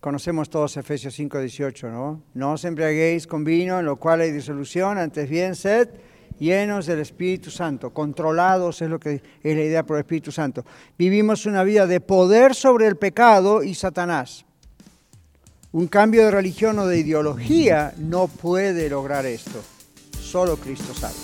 [0.00, 2.22] Conocemos todos Efesios 5, 18, ¿no?
[2.34, 5.88] No os embriaguéis con vino, en lo cual hay disolución, antes bien sed
[6.38, 10.64] llenos del Espíritu Santo, controlados es lo que es la idea por el Espíritu Santo.
[10.98, 14.44] Vivimos una vida de poder sobre el pecado y Satanás.
[15.72, 19.62] Un cambio de religión o de ideología no puede lograr esto.
[20.18, 21.14] Solo Cristo sabe.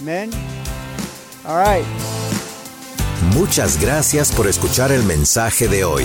[0.00, 0.30] Amén.
[1.44, 1.86] All right.
[3.34, 6.04] Muchas gracias por escuchar el mensaje de hoy.